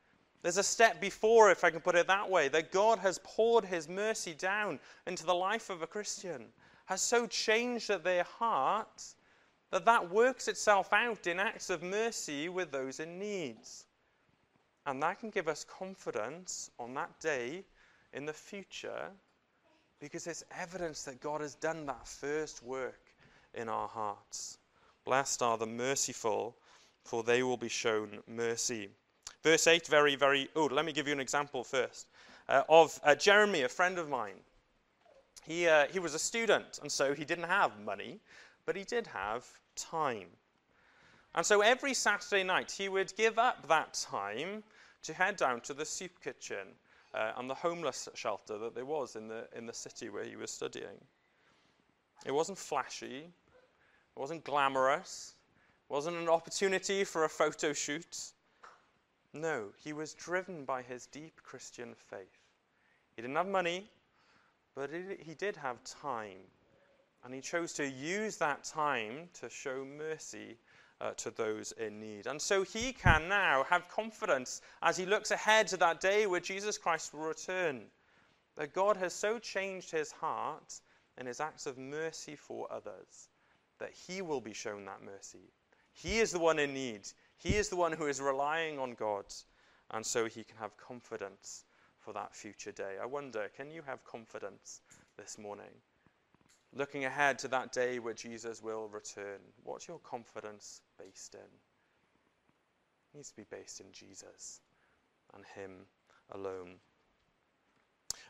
There's 0.42 0.58
a 0.58 0.64
step 0.64 1.00
before, 1.00 1.52
if 1.52 1.64
I 1.64 1.70
can 1.70 1.82
put 1.82 1.96
it 1.96 2.08
that 2.08 2.30
way, 2.30 2.48
that 2.50 2.72
God 2.72 3.00
has 3.00 3.20
poured 3.24 3.64
his 3.64 3.88
mercy 3.88 4.34
down 4.34 4.80
into 5.08 5.26
the 5.26 5.36
life 5.36 5.70
of 5.70 5.82
a 5.82 5.88
Christian, 5.88 6.46
has 6.86 7.02
so 7.02 7.28
changed 7.28 7.90
their 8.04 8.24
heart 8.24 9.04
that 9.70 9.86
that 9.86 10.12
works 10.12 10.48
itself 10.48 10.92
out 10.92 11.28
in 11.28 11.40
acts 11.40 11.70
of 11.70 11.82
mercy 11.82 12.50
with 12.50 12.72
those 12.72 13.00
in 13.00 13.18
need. 13.18 13.60
And 14.86 15.02
that 15.02 15.20
can 15.20 15.30
give 15.30 15.48
us 15.48 15.64
confidence 15.64 16.72
on 16.78 16.94
that 16.96 17.20
day 17.22 17.64
in 18.14 18.26
the 18.26 18.34
future 18.34 19.12
because 20.02 20.26
it's 20.26 20.44
evidence 20.60 21.04
that 21.04 21.22
God 21.22 21.42
has 21.42 21.54
done 21.56 21.86
that 21.86 22.08
first 22.08 22.64
work 22.64 23.14
in 23.54 23.70
our 23.70 23.88
hearts. 23.88 24.58
Blessed 25.06 25.44
are 25.44 25.58
the 25.58 25.68
merciful, 25.68 26.58
for 27.04 27.24
they 27.24 27.44
will 27.44 27.58
be 27.58 27.70
shown 27.70 28.20
mercy. 28.28 28.90
Verse 29.44 29.68
8, 29.68 29.88
very, 29.88 30.16
very. 30.16 30.50
Oh, 30.56 30.66
let 30.66 30.86
me 30.86 30.92
give 30.92 31.08
you 31.08 31.14
an 31.14 31.20
example 31.20 31.64
first 31.64 32.08
uh, 32.50 32.64
of 32.68 33.00
uh, 33.04 33.16
Jeremy, 33.16 33.62
a 33.62 33.70
friend 33.70 33.98
of 34.00 34.10
mine. 34.10 34.42
He, 35.44 35.68
uh, 35.68 35.88
he 35.88 36.00
was 36.00 36.14
a 36.16 36.20
student, 36.20 36.80
and 36.82 36.92
so 36.92 37.14
he 37.14 37.24
didn't 37.24 37.46
have 37.46 37.80
money, 37.80 38.20
but 38.66 38.76
he 38.76 38.84
did 38.84 39.08
have 39.08 39.46
time. 39.76 40.28
And 41.34 41.46
so 41.46 41.62
every 41.62 41.94
Saturday 41.94 42.44
night, 42.44 42.72
he 42.72 42.90
would 42.90 43.16
give 43.16 43.40
up 43.40 43.68
that 43.68 43.94
time 43.94 44.64
to 45.04 45.14
head 45.14 45.38
down 45.38 45.62
to 45.62 45.74
the 45.74 45.86
soup 45.86 46.22
kitchen 46.24 46.68
uh, 47.14 47.32
and 47.38 47.50
the 47.50 47.56
homeless 47.56 48.08
shelter 48.14 48.58
that 48.58 48.76
there 48.76 48.86
was 48.86 49.16
in 49.16 49.28
the, 49.28 49.48
in 49.56 49.66
the 49.66 49.74
city 49.74 50.10
where 50.10 50.24
he 50.24 50.36
was 50.36 50.52
studying. 50.52 51.00
It 52.26 52.32
wasn't 52.32 52.58
flashy, 52.58 53.26
it 53.26 54.20
wasn't 54.20 54.44
glamorous, 54.44 55.36
it 55.90 55.94
wasn't 55.94 56.18
an 56.18 56.30
opportunity 56.30 57.04
for 57.04 57.26
a 57.26 57.30
photo 57.30 57.74
shoot. 57.74 58.18
No, 59.34 59.70
he 59.78 59.94
was 59.94 60.14
driven 60.14 60.66
by 60.66 60.82
his 60.82 61.06
deep 61.08 61.42
Christian 61.44 61.96
faith. 61.96 62.40
He 63.16 63.22
didn't 63.22 63.38
have 63.38 63.48
money, 63.48 63.90
but 64.76 64.90
he 65.20 65.34
did 65.34 65.56
have 65.58 65.84
time. 65.84 66.38
And 67.24 67.34
he 67.34 67.42
chose 67.42 67.74
to 67.74 67.88
use 67.88 68.38
that 68.38 68.64
time 68.64 69.30
to 69.40 69.50
show 69.50 69.86
mercy 69.86 70.58
uh, 71.02 71.12
to 71.18 71.32
those 71.32 71.74
in 71.74 72.00
need. 72.00 72.28
And 72.28 72.40
so 72.40 72.64
he 72.64 72.94
can 72.94 73.28
now 73.28 73.66
have 73.70 73.90
confidence 73.90 74.62
as 74.84 74.96
he 74.96 75.06
looks 75.06 75.32
ahead 75.32 75.68
to 75.70 75.78
that 75.78 76.00
day 76.00 76.28
where 76.28 76.40
Jesus 76.40 76.78
Christ 76.78 77.14
will 77.14 77.22
return. 77.22 77.82
That 78.56 78.74
God 78.74 78.98
has 78.98 79.14
so 79.14 79.40
changed 79.40 79.92
his 79.92 80.12
heart 80.12 80.80
and 81.18 81.28
his 81.28 81.40
acts 81.40 81.66
of 81.66 81.78
mercy 81.78 82.36
for 82.36 82.72
others 82.72 83.30
that 83.80 83.92
he 84.08 84.22
will 84.22 84.42
be 84.42 84.54
shown 84.54 84.86
that 84.86 85.04
mercy. 85.04 85.52
He 85.92 86.20
is 86.20 86.32
the 86.32 86.40
one 86.40 86.60
in 86.60 86.74
need. 86.74 87.02
He 87.38 87.56
is 87.56 87.70
the 87.70 87.76
one 87.76 87.92
who 87.92 88.06
is 88.06 88.22
relying 88.22 88.78
on 88.78 88.94
God. 88.94 89.26
And 89.90 90.06
so 90.06 90.26
he 90.26 90.44
can 90.44 90.58
have 90.58 90.78
confidence 90.78 91.66
for 92.00 92.14
that 92.14 92.36
future 92.36 92.72
day. 92.72 92.98
I 93.02 93.06
wonder, 93.06 93.50
can 93.58 93.72
you 93.72 93.82
have 93.86 94.04
confidence 94.04 94.82
this 95.18 95.38
morning? 95.38 95.72
Looking 96.76 97.06
ahead 97.06 97.38
to 97.40 97.48
that 97.50 97.72
day 97.72 98.00
where 98.00 98.14
Jesus 98.14 98.62
will 98.62 98.88
return, 98.88 99.40
what's 99.64 99.88
your 99.88 100.00
confidence 100.00 100.82
based 100.98 101.36
in? 101.36 101.42
It 101.42 103.18
needs 103.18 103.30
to 103.30 103.36
be 103.36 103.46
based 103.50 103.82
in 103.82 103.88
Jesus 103.92 104.62
and 105.34 105.44
Him 105.56 105.72
alone. 106.32 106.76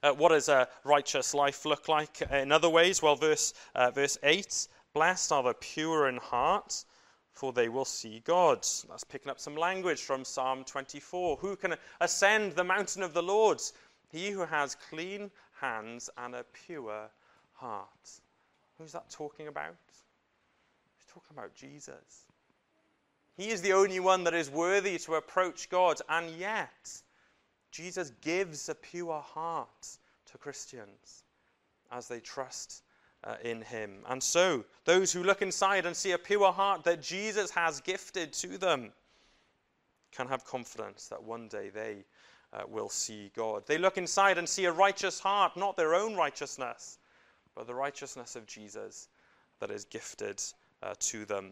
Uh, 0.04 0.12
what 0.13 0.30
does 0.30 0.49
a 0.49 0.67
righteous 0.84 1.34
life 1.34 1.65
look 1.65 1.88
like 1.88 2.21
in 2.32 2.51
other 2.51 2.69
ways? 2.69 3.01
Well, 3.01 3.15
verse, 3.15 3.54
uh, 3.75 3.91
verse 3.91 4.17
8 4.23 4.67
Blessed 4.93 5.32
are 5.32 5.43
the 5.43 5.54
pure 5.54 6.10
in 6.10 6.17
heart, 6.17 6.84
for 7.32 7.54
they 7.54 7.69
will 7.69 7.86
see 7.86 8.21
God. 8.25 8.65
That's 8.89 9.04
picking 9.04 9.30
up 9.30 9.39
some 9.39 9.56
language 9.56 10.01
from 10.01 10.25
Psalm 10.25 10.65
24. 10.65 11.38
Who 11.38 11.56
can 11.56 11.75
ascend 12.01 12.54
the 12.54 12.63
mountain 12.63 13.04
of 13.04 13.13
the 13.13 13.23
Lord? 13.23 13.62
He 14.12 14.32
who 14.32 14.41
has 14.41 14.75
clean 14.89 15.32
hands 15.62 16.10
and 16.17 16.36
a 16.36 16.43
pure 16.43 17.10
heart. 17.54 18.21
Who's 18.82 18.94
that 18.94 19.12
talking 19.12 19.48
about? 19.48 19.76
He's 20.98 21.06
talking 21.13 21.38
about 21.38 21.54
Jesus. 21.54 22.26
He 23.38 23.50
is 23.50 23.62
the 23.62 23.74
only 23.74 24.00
one 24.00 24.24
that 24.24 24.34
is 24.34 24.50
worthy 24.50 24.98
to 25.00 25.15
approach 25.15 25.70
God, 25.70 25.98
and 26.10 26.32
yet 26.32 26.91
Jesus 27.70 28.12
gives 28.22 28.70
a 28.70 28.76
pure 28.76 29.22
heart 29.22 29.98
to 30.32 30.38
Christians 30.39 31.24
as 31.91 32.08
they 32.08 32.20
trust 32.20 32.82
uh, 33.24 33.36
in 33.44 33.62
him. 33.62 34.00
And 34.10 34.22
so, 34.22 34.65
those 34.86 35.13
who 35.13 35.24
look 35.24 35.44
inside 35.44 35.86
and 35.86 35.96
see 35.96 36.13
a 36.13 36.17
pure 36.17 36.52
heart 36.52 36.84
that 36.86 37.04
Jesus 37.04 37.52
has 37.52 37.82
gifted 37.82 38.34
to 38.34 38.58
them 38.58 38.91
can 40.12 40.28
have 40.28 40.44
confidence 40.44 41.08
that 41.08 41.22
one 41.22 41.48
day 41.48 41.70
they 41.70 42.04
uh, 42.52 42.63
will 42.67 42.89
see 42.89 43.32
God. 43.36 43.67
They 43.67 43.78
look 43.78 44.00
inside 44.00 44.39
and 44.39 44.50
see 44.50 44.65
a 44.65 44.72
righteous 44.72 45.20
heart, 45.20 45.56
not 45.56 45.78
their 45.78 45.94
own 45.94 46.15
righteousness, 46.15 46.98
but 47.56 47.68
the 47.68 47.76
righteousness 47.76 48.36
of 48.36 48.46
Jesus 48.46 49.08
that 49.60 49.72
is 49.72 49.86
gifted 49.86 50.42
uh, 50.84 50.94
to 51.00 51.26
them. 51.26 51.52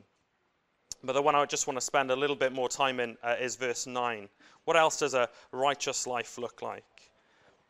But 1.04 1.14
the 1.14 1.22
one 1.22 1.36
I 1.36 1.46
just 1.46 1.68
want 1.68 1.78
to 1.78 1.86
spend 1.86 2.12
a 2.12 2.16
little 2.16 2.36
bit 2.36 2.52
more 2.52 2.68
time 2.68 3.00
in 3.00 3.18
uh, 3.24 3.36
is 3.40 3.56
verse 3.56 3.88
9. 3.88 4.28
What 4.66 4.76
else 4.76 5.00
does 5.00 5.14
a 5.14 5.30
righteous 5.52 6.06
life 6.06 6.38
look 6.38 6.62
like? 6.62 7.12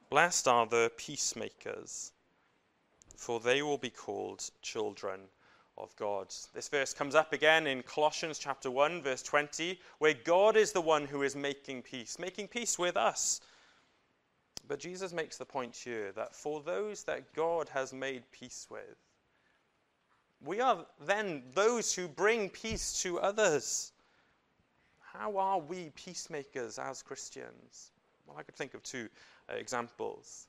Blessed 0.10 0.48
are 0.48 0.66
the 0.66 0.92
peacemakers, 0.98 2.12
for 3.16 3.40
they 3.40 3.62
will 3.62 3.78
be 3.78 3.92
called 3.92 4.50
children 4.64 5.22
of 5.78 5.96
God. 5.96 6.34
This 6.54 6.68
verse 6.68 6.94
comes 6.94 7.16
up 7.16 7.32
again 7.32 7.68
in 7.68 7.84
Colossians 7.84 8.38
chapter 8.38 8.70
1 8.70 9.02
verse 9.02 9.22
20 9.22 9.80
where 10.00 10.14
God 10.14 10.58
is 10.58 10.72
the 10.72 10.82
one 10.82 11.06
who 11.06 11.24
is 11.24 11.36
making 11.36 11.84
peace, 11.84 12.20
making 12.20 12.50
peace 12.50 12.78
with 12.78 12.98
us 12.98 13.40
but 14.70 14.80
Jesus 14.80 15.12
makes 15.12 15.36
the 15.36 15.46
point 15.46 15.76
here 15.76 16.12
that 16.12 16.36
for 16.36 16.62
those 16.62 17.04
that 17.06 17.34
God 17.34 17.68
has 17.70 17.92
made 17.92 18.22
peace 18.32 18.68
with, 18.70 18.98
we 20.46 20.62
are 20.62 20.86
then 21.06 21.42
those 21.56 21.92
who 21.92 22.08
bring 22.08 22.50
peace 22.50 23.02
to 23.02 23.20
others. 23.20 23.92
How 25.02 25.38
are 25.38 25.60
we 25.60 25.90
peacemakers 25.96 26.78
as 26.78 27.02
Christians? 27.02 27.90
Well, 28.28 28.38
I 28.38 28.44
could 28.44 28.56
think 28.56 28.76
of 28.76 28.84
two 28.84 29.10
uh, 29.52 29.56
examples. 29.56 30.46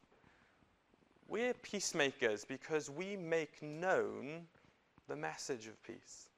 We're 1.27 1.55
peacemakers 1.55 2.45
because 2.45 2.91
we 2.91 3.17
make 3.17 3.63
known 3.63 4.43
the 5.09 5.17
message 5.17 5.67
of 5.67 5.83
peace. 5.83 6.29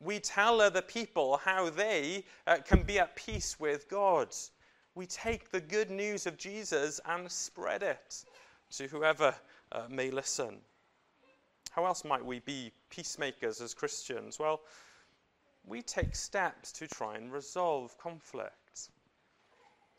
We 0.00 0.20
tell 0.20 0.60
other 0.60 0.82
people 0.82 1.40
how 1.44 1.68
they 1.70 2.24
uh, 2.46 2.58
can 2.64 2.84
be 2.84 3.00
at 3.00 3.16
peace 3.16 3.58
with 3.58 3.88
God 3.88 4.28
we 4.94 5.06
take 5.06 5.50
the 5.50 5.60
good 5.60 5.90
news 5.90 6.26
of 6.26 6.36
Jesus 6.36 7.00
and 7.06 7.30
spread 7.30 7.82
it 7.82 8.24
to 8.72 8.86
whoever 8.86 9.34
uh, 9.72 9.82
may 9.88 10.10
listen. 10.10 10.58
How 11.70 11.86
else 11.86 12.04
might 12.04 12.24
we 12.24 12.38
be 12.40 12.70
peacemakers 12.90 13.60
as 13.60 13.74
Christians? 13.74 14.38
Well, 14.38 14.60
we 15.66 15.82
take 15.82 16.14
steps 16.14 16.70
to 16.72 16.86
try 16.86 17.16
and 17.16 17.32
resolve 17.32 17.98
conflict. 17.98 18.90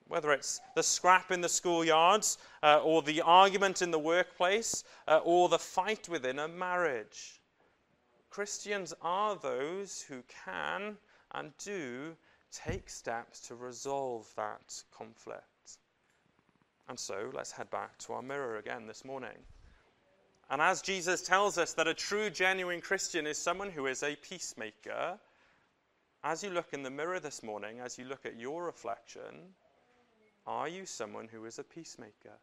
Whether 0.07 0.31
it's 0.31 0.61
the 0.75 0.83
scrap 0.83 1.31
in 1.31 1.41
the 1.41 1.47
schoolyards, 1.47 2.37
uh, 2.61 2.79
or 2.83 3.01
the 3.01 3.21
argument 3.21 3.81
in 3.81 3.91
the 3.91 3.99
workplace, 3.99 4.83
uh, 5.07 5.19
or 5.23 5.49
the 5.49 5.57
fight 5.59 6.07
within 6.07 6.39
a 6.39 6.47
marriage. 6.47 7.41
Christians 8.29 8.93
are 9.01 9.35
those 9.35 10.01
who 10.03 10.23
can 10.45 10.97
and 11.31 11.51
do 11.57 12.15
take 12.55 12.89
steps 12.89 13.39
to 13.47 13.55
resolve 13.55 14.27
that 14.35 14.81
conflict. 14.95 15.43
And 16.87 16.99
so 16.99 17.31
let's 17.33 17.51
head 17.51 17.69
back 17.69 17.97
to 17.99 18.13
our 18.13 18.21
mirror 18.21 18.57
again 18.57 18.87
this 18.87 19.03
morning. 19.03 19.37
And 20.49 20.61
as 20.61 20.81
Jesus 20.81 21.21
tells 21.21 21.57
us 21.57 21.73
that 21.73 21.87
a 21.87 21.93
true, 21.93 22.29
genuine 22.29 22.81
Christian 22.81 23.25
is 23.25 23.37
someone 23.37 23.71
who 23.71 23.87
is 23.87 24.03
a 24.03 24.15
peacemaker, 24.15 25.17
as 26.23 26.43
you 26.43 26.51
look 26.51 26.73
in 26.73 26.83
the 26.83 26.89
mirror 26.89 27.19
this 27.19 27.41
morning, 27.41 27.79
as 27.79 27.97
you 27.97 28.05
look 28.05 28.25
at 28.25 28.39
your 28.39 28.63
reflection, 28.63 29.53
are 30.45 30.67
you 30.67 30.85
someone 30.85 31.27
who 31.27 31.45
is 31.45 31.57
a 31.57 31.63
peacemaker? 31.63 32.37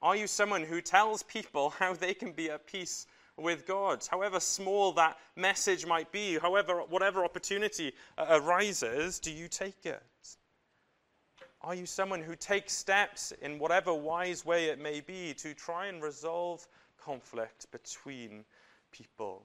Are 0.00 0.16
you 0.16 0.26
someone 0.26 0.62
who 0.62 0.80
tells 0.80 1.22
people 1.22 1.70
how 1.78 1.92
they 1.94 2.14
can 2.14 2.32
be 2.32 2.50
at 2.50 2.66
peace 2.66 3.06
with 3.38 3.66
God. 3.66 4.06
However 4.10 4.40
small 4.40 4.92
that 4.92 5.16
message 5.36 5.86
might 5.86 6.10
be, 6.12 6.38
however, 6.38 6.80
whatever 6.88 7.24
opportunity 7.24 7.92
uh, 8.16 8.40
arises, 8.40 9.18
do 9.18 9.30
you 9.30 9.48
take 9.48 9.86
it? 9.86 10.02
Are 11.60 11.74
you 11.74 11.86
someone 11.86 12.22
who 12.22 12.36
takes 12.36 12.72
steps 12.72 13.32
in 13.42 13.58
whatever 13.58 13.92
wise 13.92 14.44
way 14.44 14.66
it 14.66 14.80
may 14.80 15.00
be 15.00 15.34
to 15.34 15.54
try 15.54 15.86
and 15.86 16.02
resolve 16.02 16.66
conflict 17.02 17.66
between 17.72 18.44
people? 18.92 19.44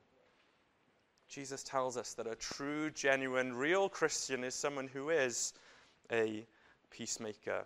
Jesus 1.27 1.63
tells 1.63 1.97
us 1.97 2.13
that 2.13 2.27
a 2.27 2.35
true, 2.35 2.91
genuine, 2.91 3.53
real 3.53 3.89
Christian 3.89 4.43
is 4.43 4.53
someone 4.53 4.87
who 4.87 5.09
is 5.09 5.53
a 6.11 6.45
peacemaker. 6.91 7.65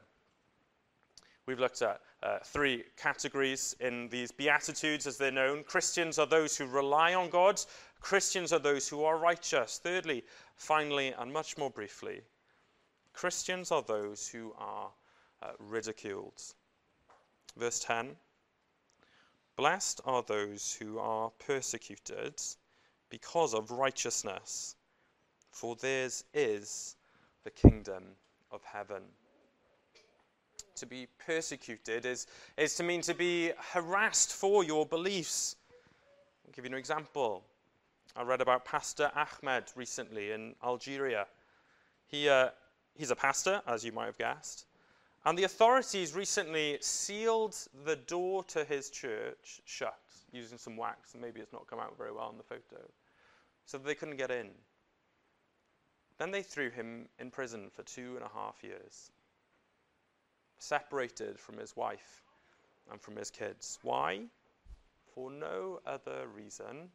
We've 1.48 1.60
looked 1.60 1.82
at 1.82 2.02
uh, 2.22 2.40
three 2.44 2.84
categories 2.98 3.74
in 3.80 4.10
these 4.10 4.32
Beatitudes 4.32 5.08
as 5.08 5.18
they're 5.18 5.32
known. 5.32 5.64
Christians 5.64 6.20
are 6.20 6.26
those 6.26 6.58
who 6.58 6.68
rely 6.68 7.14
on 7.14 7.30
God, 7.30 7.62
Christians 8.02 8.52
are 8.52 8.60
those 8.60 8.90
who 8.90 9.06
are 9.06 9.18
righteous. 9.18 9.80
Thirdly, 9.82 10.26
finally, 10.58 11.14
and 11.18 11.32
much 11.32 11.58
more 11.58 11.70
briefly, 11.70 12.22
Christians 13.14 13.72
are 13.72 13.82
those 13.82 14.28
who 14.28 14.54
are 14.58 14.92
uh, 15.42 15.52
ridiculed. 15.58 16.42
Verse 17.56 17.80
10 17.80 18.18
Blessed 19.56 20.02
are 20.04 20.24
those 20.24 20.74
who 20.74 21.00
are 21.00 21.32
persecuted 21.40 22.42
because 23.10 23.54
of 23.54 23.72
righteousness, 23.72 24.76
for 25.50 25.78
theirs 25.78 26.26
is 26.34 26.98
the 27.46 27.52
kingdom 27.52 28.04
of 28.52 28.64
heaven. 28.66 29.04
To 30.78 30.86
be 30.86 31.08
persecuted 31.26 32.06
is, 32.06 32.28
is 32.56 32.76
to 32.76 32.84
mean 32.84 33.02
to 33.02 33.16
be 33.16 33.52
harassed 33.72 34.34
for 34.34 34.64
your 34.64 34.86
beliefs. 34.86 35.56
I'll 36.46 36.52
give 36.54 36.66
you 36.66 36.72
an 36.72 36.78
example. 36.78 37.44
I 38.16 38.22
read 38.22 38.42
about 38.42 38.64
Pastor 38.64 39.12
Ahmed 39.16 39.64
recently 39.76 40.32
in 40.32 40.54
Algeria. 40.64 41.26
He, 42.06 42.30
uh, 42.30 42.50
he's 42.96 43.10
a 43.10 43.16
pastor, 43.16 43.62
as 43.66 43.84
you 43.84 43.92
might 43.92 44.06
have 44.06 44.20
guessed. 44.20 44.68
And 45.26 45.36
the 45.36 45.46
authorities 45.46 46.14
recently 46.14 46.78
sealed 46.80 47.58
the 47.84 47.96
door 47.96 48.44
to 48.46 48.64
his 48.64 48.92
church 48.92 49.62
shut 49.66 50.00
using 50.32 50.60
some 50.60 50.78
wax, 50.78 51.16
maybe 51.20 51.42
it's 51.42 51.54
not 51.54 51.68
come 51.68 51.80
out 51.80 51.98
very 51.98 52.12
well 52.12 52.30
in 52.30 52.38
the 52.38 52.44
photo, 52.44 52.82
so 53.66 53.78
they 53.78 53.96
couldn't 53.96 54.18
get 54.18 54.30
in. 54.30 54.50
Then 56.18 56.32
they 56.32 56.44
threw 56.44 56.70
him 56.70 57.08
in 57.20 57.32
prison 57.32 57.70
for 57.74 57.84
two 57.84 58.16
and 58.16 58.24
a 58.24 58.30
half 58.34 58.64
years, 58.64 59.12
separated 60.58 61.40
from 61.40 61.58
his 61.58 61.76
wife 61.76 62.24
and 62.92 63.02
from 63.02 63.16
his 63.16 63.30
kids. 63.32 63.80
Why? 63.84 64.22
For 65.14 65.32
no 65.32 65.80
other 65.86 66.28
reason 66.36 66.90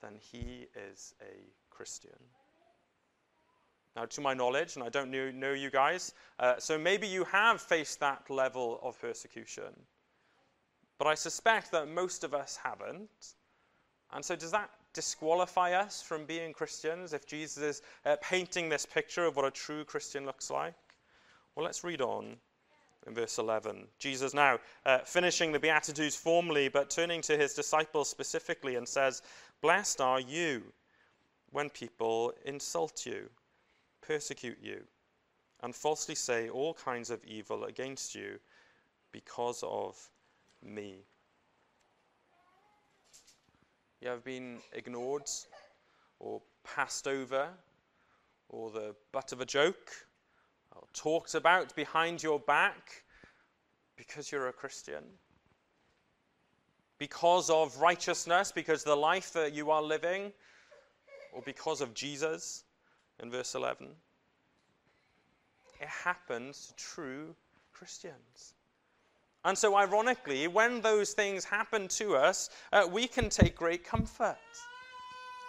than 0.00 0.16
he 0.16 0.66
is 0.90 1.14
a 1.20 1.50
Christian. 1.70 2.18
Now, 3.96 4.04
to 4.04 4.20
my 4.20 4.34
knowledge, 4.34 4.76
and 4.76 4.84
I 4.84 4.90
don't 4.90 5.10
know, 5.10 5.30
know 5.30 5.52
you 5.52 5.70
guys, 5.70 6.14
uh, 6.38 6.54
so 6.58 6.78
maybe 6.78 7.08
you 7.08 7.24
have 7.24 7.60
faced 7.60 7.98
that 8.00 8.30
level 8.30 8.78
of 8.82 9.00
persecution. 9.00 9.74
But 10.98 11.08
I 11.08 11.14
suspect 11.14 11.72
that 11.72 11.88
most 11.88 12.22
of 12.22 12.34
us 12.34 12.58
haven't. 12.62 13.34
And 14.12 14.24
so, 14.24 14.36
does 14.36 14.52
that 14.52 14.70
disqualify 14.92 15.72
us 15.72 16.00
from 16.00 16.26
being 16.26 16.52
Christians 16.52 17.12
if 17.12 17.26
Jesus 17.26 17.62
is 17.62 17.82
uh, 18.04 18.16
painting 18.22 18.68
this 18.68 18.86
picture 18.86 19.24
of 19.24 19.36
what 19.36 19.44
a 19.44 19.50
true 19.50 19.84
Christian 19.84 20.26
looks 20.26 20.50
like? 20.50 20.74
Well, 21.54 21.64
let's 21.64 21.84
read 21.84 22.00
on 22.00 22.36
in 23.08 23.14
verse 23.14 23.38
11. 23.38 23.86
Jesus 23.98 24.34
now 24.34 24.58
uh, 24.86 24.98
finishing 24.98 25.50
the 25.50 25.58
Beatitudes 25.58 26.14
formally, 26.14 26.68
but 26.68 26.90
turning 26.90 27.22
to 27.22 27.36
his 27.36 27.54
disciples 27.54 28.08
specifically 28.08 28.76
and 28.76 28.86
says, 28.86 29.22
Blessed 29.62 30.00
are 30.00 30.20
you 30.20 30.62
when 31.50 31.70
people 31.70 32.32
insult 32.44 33.06
you, 33.06 33.28
persecute 34.02 34.58
you, 34.62 34.82
and 35.62 35.74
falsely 35.74 36.14
say 36.14 36.48
all 36.48 36.74
kinds 36.74 37.10
of 37.10 37.24
evil 37.24 37.64
against 37.64 38.14
you 38.14 38.38
because 39.10 39.64
of 39.66 39.96
me. 40.62 40.98
You 44.00 44.08
have 44.08 44.22
been 44.22 44.58
ignored 44.72 45.28
or 46.20 46.42
passed 46.62 47.08
over 47.08 47.48
or 48.50 48.70
the 48.70 48.94
butt 49.12 49.32
of 49.32 49.40
a 49.40 49.46
joke 49.46 49.90
or 50.74 50.84
talked 50.92 51.34
about 51.34 51.74
behind 51.74 52.22
your 52.22 52.38
back 52.40 53.04
because 53.96 54.30
you're 54.30 54.48
a 54.48 54.52
Christian. 54.52 55.04
Because 56.98 57.50
of 57.50 57.76
righteousness, 57.78 58.52
because 58.52 58.84
the 58.84 58.96
life 58.96 59.32
that 59.32 59.52
you 59.52 59.70
are 59.70 59.82
living, 59.82 60.32
or 61.32 61.42
because 61.42 61.80
of 61.80 61.94
Jesus 61.94 62.64
in 63.20 63.30
verse 63.30 63.54
11. 63.54 63.88
It 65.80 65.88
happens 65.88 66.66
to 66.66 66.84
true 66.84 67.34
Christians. 67.72 68.54
And 69.44 69.56
so, 69.56 69.76
ironically, 69.76 70.48
when 70.48 70.80
those 70.80 71.12
things 71.12 71.44
happen 71.44 71.86
to 71.88 72.16
us, 72.16 72.50
uh, 72.72 72.88
we 72.90 73.06
can 73.06 73.28
take 73.28 73.54
great 73.54 73.84
comfort. 73.84 74.36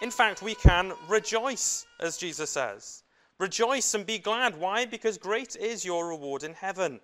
In 0.00 0.10
fact, 0.10 0.42
we 0.42 0.54
can 0.54 0.92
rejoice, 1.08 1.86
as 1.98 2.16
Jesus 2.16 2.50
says. 2.50 3.02
Rejoice 3.40 3.94
and 3.94 4.04
be 4.04 4.18
glad. 4.18 4.60
Why? 4.60 4.84
Because 4.84 5.16
great 5.16 5.56
is 5.56 5.82
your 5.82 6.06
reward 6.06 6.42
in 6.42 6.52
heaven. 6.52 7.00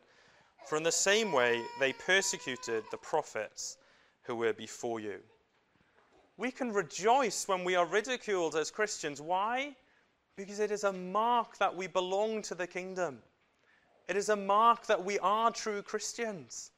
For 0.67 0.77
in 0.77 0.83
the 0.83 0.93
same 0.93 1.33
way 1.33 1.63
they 1.81 1.95
persecuted 1.95 2.85
the 2.91 2.99
prophets 2.99 3.79
who 4.25 4.37
were 4.37 4.53
before 4.53 5.01
you. 5.01 5.21
We 6.37 6.51
can 6.51 6.75
rejoice 6.75 7.49
when 7.49 7.65
we 7.65 7.75
are 7.75 7.87
ridiculed 7.87 8.55
as 8.55 8.71
Christians. 8.71 9.23
Why? 9.23 9.75
Because 10.37 10.61
it 10.61 10.71
is 10.71 10.85
a 10.85 10.93
mark 10.93 11.57
that 11.57 11.75
we 11.75 11.87
belong 11.87 12.43
to 12.43 12.55
the 12.55 12.67
kingdom. 12.67 13.21
It 14.07 14.19
is 14.19 14.29
a 14.29 14.37
mark 14.37 14.85
that 14.89 15.03
we 15.03 15.19
are 15.21 15.51
true 15.51 15.81
Christians. 15.81 16.71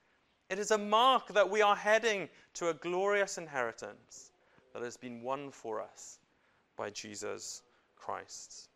It 0.51 0.61
is 0.61 0.71
a 0.71 0.79
mark 0.79 1.35
that 1.35 1.51
we 1.51 1.63
are 1.63 1.75
heading 1.75 2.29
to 2.55 2.69
a 2.69 2.75
glorious 2.75 3.39
inheritance 3.39 4.31
that 4.73 4.85
has 4.85 4.97
been 4.97 5.21
won 5.21 5.51
for 5.51 5.83
us 5.83 6.21
by 6.77 6.91
Jesus 6.91 7.63
Christ. 7.97 8.69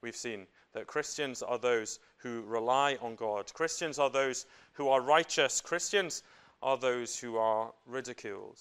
We've 0.00 0.16
seen 0.16 0.46
that 0.72 0.86
Christians 0.86 1.42
are 1.42 1.58
those 1.58 1.98
who 2.18 2.42
rely 2.42 2.96
on 3.00 3.16
God, 3.16 3.52
Christians 3.52 3.98
are 3.98 4.10
those 4.10 4.46
who 4.72 4.88
are 4.88 5.00
righteous, 5.00 5.60
Christians 5.60 6.22
are 6.62 6.76
those 6.76 7.18
who 7.18 7.36
are 7.36 7.72
ridiculed. 7.86 8.60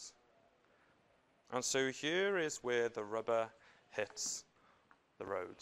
And 1.51 1.63
so 1.63 1.91
here 1.91 2.37
is 2.37 2.57
where 2.57 2.89
the 2.89 3.03
rubber 3.03 3.49
hits 3.89 4.43
the 5.17 5.25
road. 5.25 5.55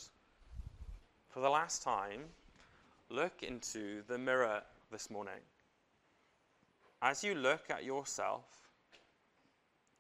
For 1.30 1.42
the 1.42 1.50
last 1.50 1.84
time, 1.84 2.22
look 3.10 3.44
into 3.44 4.02
the 4.08 4.18
mirror 4.18 4.62
this 4.92 5.10
morning 5.10 5.42
as 7.06 7.24
you 7.24 7.36
look 7.36 7.70
at 7.70 7.84
yourself, 7.84 8.46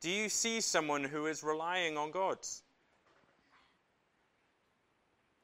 do 0.01 0.09
you 0.09 0.27
see 0.27 0.59
someone 0.59 1.03
who 1.03 1.27
is 1.27 1.43
relying 1.43 1.97
on 1.97 2.09
God? 2.09 2.39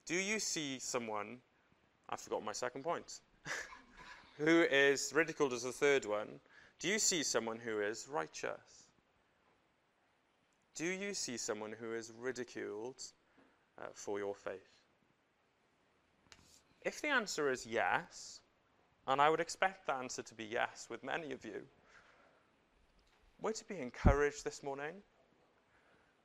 Do 0.05 0.15
you 0.15 0.39
see 0.39 0.79
someone, 0.79 1.37
I 2.09 2.15
forgot 2.15 2.43
my 2.43 2.51
second 2.51 2.83
point, 2.83 3.19
who 4.37 4.61
is 4.63 5.11
ridiculed 5.13 5.53
as 5.53 5.63
the 5.63 5.71
third 5.71 6.05
one? 6.05 6.39
Do 6.79 6.87
you 6.87 6.99
see 6.99 7.23
someone 7.23 7.59
who 7.59 7.79
is 7.79 8.07
righteous? 8.09 8.87
Do 10.75 10.85
you 10.85 11.13
see 11.13 11.37
someone 11.37 11.73
who 11.79 11.93
is 11.93 12.11
ridiculed 12.17 13.01
uh, 13.79 13.87
for 13.93 14.17
your 14.17 14.33
faith? 14.33 14.67
If 16.83 17.01
the 17.01 17.09
answer 17.09 17.51
is 17.51 17.65
yes, 17.65 18.39
and 19.07 19.21
I 19.21 19.29
would 19.29 19.39
expect 19.39 19.85
the 19.85 19.93
answer 19.93 20.23
to 20.23 20.33
be 20.33 20.45
yes 20.45 20.87
with 20.89 21.03
many 21.03 21.31
of 21.31 21.45
you. 21.45 21.61
We're 23.41 23.51
to 23.53 23.67
be 23.67 23.79
encouraged 23.79 24.43
this 24.43 24.63
morning. 24.63 24.93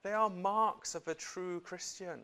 They 0.02 0.12
are 0.12 0.30
marks 0.30 0.94
of 0.94 1.08
a 1.08 1.14
true 1.14 1.60
Christian. 1.60 2.20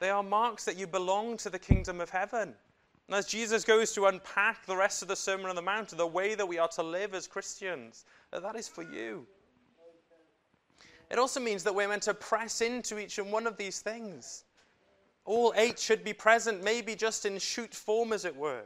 They 0.00 0.10
are 0.10 0.22
marks 0.22 0.64
that 0.64 0.76
you 0.76 0.86
belong 0.86 1.36
to 1.38 1.50
the 1.50 1.58
kingdom 1.58 2.00
of 2.00 2.10
heaven. 2.10 2.54
And 3.08 3.16
as 3.16 3.26
Jesus 3.26 3.64
goes 3.64 3.92
to 3.92 4.06
unpack 4.06 4.66
the 4.66 4.76
rest 4.76 5.02
of 5.02 5.08
the 5.08 5.16
Sermon 5.16 5.46
on 5.46 5.56
the 5.56 5.62
Mount, 5.62 5.90
the 5.90 6.06
way 6.06 6.34
that 6.34 6.46
we 6.46 6.58
are 6.58 6.68
to 6.68 6.82
live 6.82 7.14
as 7.14 7.26
Christians, 7.26 8.04
that 8.32 8.56
is 8.56 8.68
for 8.68 8.82
you. 8.82 9.26
It 11.10 11.18
also 11.18 11.38
means 11.38 11.62
that 11.64 11.74
we're 11.74 11.88
meant 11.88 12.02
to 12.04 12.14
press 12.14 12.60
into 12.60 12.98
each 12.98 13.18
and 13.18 13.30
one 13.30 13.46
of 13.46 13.56
these 13.56 13.80
things. 13.80 14.44
All 15.26 15.52
eight 15.56 15.78
should 15.78 16.02
be 16.02 16.12
present, 16.12 16.62
maybe 16.62 16.94
just 16.94 17.26
in 17.26 17.38
shoot 17.38 17.74
form, 17.74 18.12
as 18.12 18.24
it 18.24 18.34
were 18.34 18.64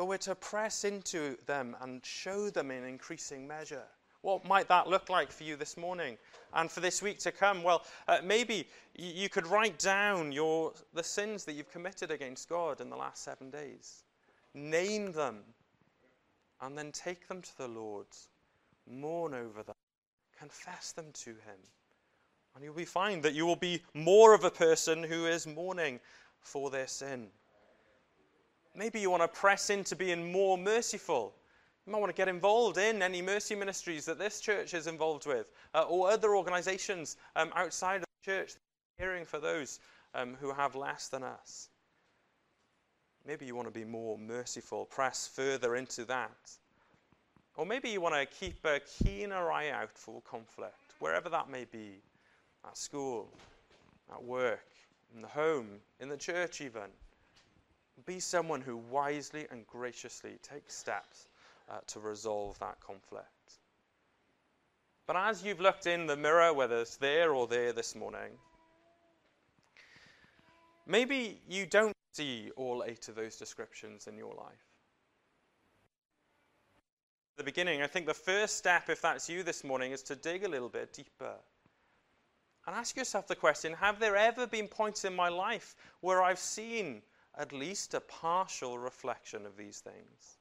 but 0.00 0.06
we're 0.06 0.16
to 0.16 0.34
press 0.34 0.84
into 0.84 1.36
them 1.44 1.76
and 1.82 2.02
show 2.06 2.48
them 2.48 2.70
in 2.70 2.84
increasing 2.84 3.46
measure. 3.46 3.84
What 4.22 4.44
might 4.44 4.68
that 4.68 4.86
look 4.86 5.08
like 5.08 5.32
for 5.32 5.44
you 5.44 5.56
this 5.56 5.76
morning 5.76 6.18
and 6.52 6.70
for 6.70 6.80
this 6.80 7.00
week 7.00 7.18
to 7.20 7.32
come? 7.32 7.62
Well, 7.62 7.84
uh, 8.06 8.18
maybe 8.22 8.68
you 8.94 9.30
could 9.30 9.46
write 9.46 9.78
down 9.78 10.30
your, 10.30 10.74
the 10.92 11.02
sins 11.02 11.44
that 11.46 11.54
you've 11.54 11.70
committed 11.72 12.10
against 12.10 12.48
God 12.48 12.80
in 12.80 12.90
the 12.90 12.96
last 12.96 13.24
seven 13.24 13.50
days, 13.50 14.04
name 14.52 15.12
them, 15.12 15.38
and 16.60 16.76
then 16.76 16.92
take 16.92 17.28
them 17.28 17.40
to 17.40 17.58
the 17.58 17.68
Lord, 17.68 18.06
mourn 18.86 19.32
over 19.32 19.62
them, 19.62 19.74
confess 20.38 20.92
them 20.92 21.06
to 21.14 21.30
Him. 21.30 21.58
And 22.54 22.64
you'll 22.64 22.74
be 22.74 22.84
find 22.84 23.22
that 23.22 23.32
you 23.32 23.46
will 23.46 23.56
be 23.56 23.82
more 23.94 24.34
of 24.34 24.44
a 24.44 24.50
person 24.50 25.02
who 25.02 25.26
is 25.26 25.46
mourning 25.46 25.98
for 26.40 26.68
their 26.68 26.88
sin. 26.88 27.28
Maybe 28.74 29.00
you 29.00 29.10
want 29.10 29.22
to 29.22 29.28
press 29.28 29.70
into 29.70 29.96
being 29.96 30.30
more 30.30 30.58
merciful. 30.58 31.34
Might 31.90 31.98
want 31.98 32.10
to 32.10 32.16
get 32.16 32.28
involved 32.28 32.78
in 32.78 33.02
any 33.02 33.20
mercy 33.20 33.56
ministries 33.56 34.04
that 34.04 34.16
this 34.16 34.40
church 34.40 34.74
is 34.74 34.86
involved 34.86 35.26
with, 35.26 35.50
uh, 35.74 35.82
or 35.88 36.08
other 36.08 36.36
organizations 36.36 37.16
um, 37.34 37.50
outside 37.56 37.96
of 37.96 38.02
the 38.02 38.30
church, 38.30 38.52
caring 38.96 39.24
for 39.24 39.40
those 39.40 39.80
um, 40.14 40.36
who 40.40 40.52
have 40.52 40.76
less 40.76 41.08
than 41.08 41.24
us. 41.24 41.68
Maybe 43.26 43.44
you 43.44 43.56
want 43.56 43.66
to 43.66 43.74
be 43.74 43.84
more 43.84 44.16
merciful, 44.16 44.84
press 44.84 45.26
further 45.26 45.74
into 45.74 46.04
that. 46.04 46.52
Or 47.56 47.66
maybe 47.66 47.88
you 47.88 48.00
want 48.00 48.14
to 48.14 48.24
keep 48.24 48.64
a 48.64 48.78
keener 48.78 49.50
eye 49.50 49.70
out 49.70 49.98
for 49.98 50.22
conflict, 50.22 50.94
wherever 51.00 51.28
that 51.28 51.50
may 51.50 51.64
be 51.64 52.00
at 52.64 52.78
school, 52.78 53.28
at 54.12 54.22
work, 54.22 54.68
in 55.12 55.22
the 55.22 55.28
home, 55.28 55.80
in 55.98 56.08
the 56.08 56.16
church, 56.16 56.60
even. 56.60 56.92
Be 58.06 58.20
someone 58.20 58.60
who 58.60 58.76
wisely 58.76 59.48
and 59.50 59.66
graciously 59.66 60.38
takes 60.40 60.76
steps 60.76 61.26
uh, 61.70 61.78
to 61.86 62.00
resolve 62.00 62.58
that 62.58 62.80
conflict. 62.80 63.26
But 65.06 65.16
as 65.16 65.42
you've 65.42 65.60
looked 65.60 65.86
in 65.86 66.06
the 66.06 66.16
mirror, 66.16 66.52
whether 66.52 66.80
it's 66.80 66.96
there 66.96 67.32
or 67.32 67.46
there 67.46 67.72
this 67.72 67.94
morning, 67.94 68.30
maybe 70.86 71.40
you 71.48 71.66
don't 71.66 71.96
see 72.12 72.50
all 72.56 72.84
eight 72.86 73.08
of 73.08 73.14
those 73.14 73.36
descriptions 73.36 74.06
in 74.06 74.16
your 74.16 74.34
life. 74.34 74.66
At 77.34 77.38
the 77.38 77.44
beginning, 77.44 77.82
I 77.82 77.86
think 77.86 78.06
the 78.06 78.14
first 78.14 78.58
step, 78.58 78.88
if 78.88 79.00
that's 79.00 79.28
you 79.28 79.42
this 79.42 79.64
morning, 79.64 79.92
is 79.92 80.02
to 80.04 80.16
dig 80.16 80.44
a 80.44 80.48
little 80.48 80.68
bit 80.68 80.92
deeper 80.92 81.34
and 82.66 82.76
ask 82.76 82.96
yourself 82.96 83.26
the 83.26 83.36
question 83.36 83.72
Have 83.72 83.98
there 83.98 84.16
ever 84.16 84.46
been 84.46 84.68
points 84.68 85.04
in 85.04 85.14
my 85.14 85.28
life 85.28 85.74
where 86.00 86.22
I've 86.22 86.38
seen 86.38 87.02
at 87.38 87.52
least 87.52 87.94
a 87.94 88.00
partial 88.00 88.78
reflection 88.78 89.46
of 89.46 89.56
these 89.56 89.80
things? 89.80 90.39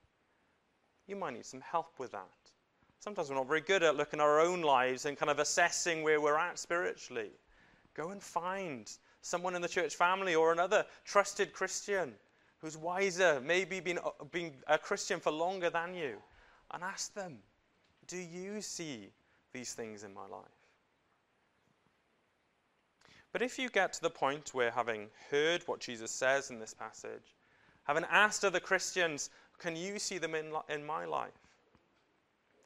You 1.10 1.16
might 1.16 1.34
need 1.34 1.46
some 1.46 1.62
help 1.62 1.98
with 1.98 2.12
that. 2.12 2.30
Sometimes 3.00 3.30
we're 3.30 3.36
not 3.36 3.48
very 3.48 3.62
good 3.62 3.82
at 3.82 3.96
looking 3.96 4.20
at 4.20 4.24
our 4.24 4.40
own 4.40 4.62
lives 4.62 5.06
and 5.06 5.18
kind 5.18 5.32
of 5.32 5.40
assessing 5.40 6.04
where 6.04 6.22
we're 6.22 6.38
at 6.38 6.60
spiritually. 6.60 7.32
Go 7.96 8.12
and 8.12 8.22
find 8.22 8.92
someone 9.22 9.56
in 9.56 9.62
the 9.64 9.68
church 9.68 9.96
family 9.96 10.36
or 10.36 10.52
another 10.52 10.86
trusted 11.06 11.52
Christian 11.52 12.14
who's 12.60 12.78
wiser, 12.78 13.42
maybe 13.44 13.80
been, 13.80 13.98
uh, 13.98 14.24
been 14.32 14.54
a 14.68 14.78
Christian 14.78 15.20
for 15.20 15.32
longer 15.32 15.72
than 15.72 15.96
you, 15.96 16.18
and 16.72 16.84
ask 16.84 17.12
them, 17.16 17.40
Do 18.06 18.18
you 18.18 18.62
see 18.62 19.10
these 19.52 19.74
things 19.74 20.04
in 20.04 20.14
my 20.14 20.28
life? 20.28 20.44
But 23.32 23.42
if 23.42 23.58
you 23.58 23.70
get 23.70 23.94
to 23.94 24.02
the 24.02 24.10
point 24.12 24.54
where, 24.54 24.70
having 24.70 25.08
heard 25.32 25.64
what 25.66 25.80
Jesus 25.80 26.12
says 26.12 26.52
in 26.52 26.60
this 26.60 26.76
passage, 26.76 27.36
having 27.86 28.06
asked 28.12 28.46
other 28.46 28.60
Christians, 28.60 29.32
Can 29.60 29.76
you 29.76 30.00
see 30.00 30.18
them 30.18 30.36
in, 30.36 30.52
in 30.70 30.86
my 30.86 31.06
life? 31.06 31.32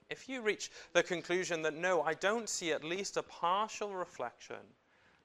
If 0.09 0.29
you 0.29 0.41
reach 0.41 0.71
the 0.93 1.03
conclusion 1.03 1.61
that 1.63 1.73
no, 1.73 2.03
I 2.03 2.13
don't 2.13 2.47
see 2.47 2.71
at 2.71 2.83
least 2.83 3.17
a 3.17 3.23
partial 3.23 3.93
reflection 3.93 4.57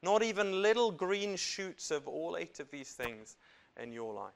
not 0.03 0.23
even 0.23 0.63
little 0.63 0.91
green 0.91 1.37
shoots 1.37 1.91
of 1.91 2.07
all 2.07 2.37
eight 2.37 2.61
of 2.61 2.71
these 2.71 2.93
things 2.93 3.37
in 3.81 3.93
your 3.93 4.15
life, 4.15 4.33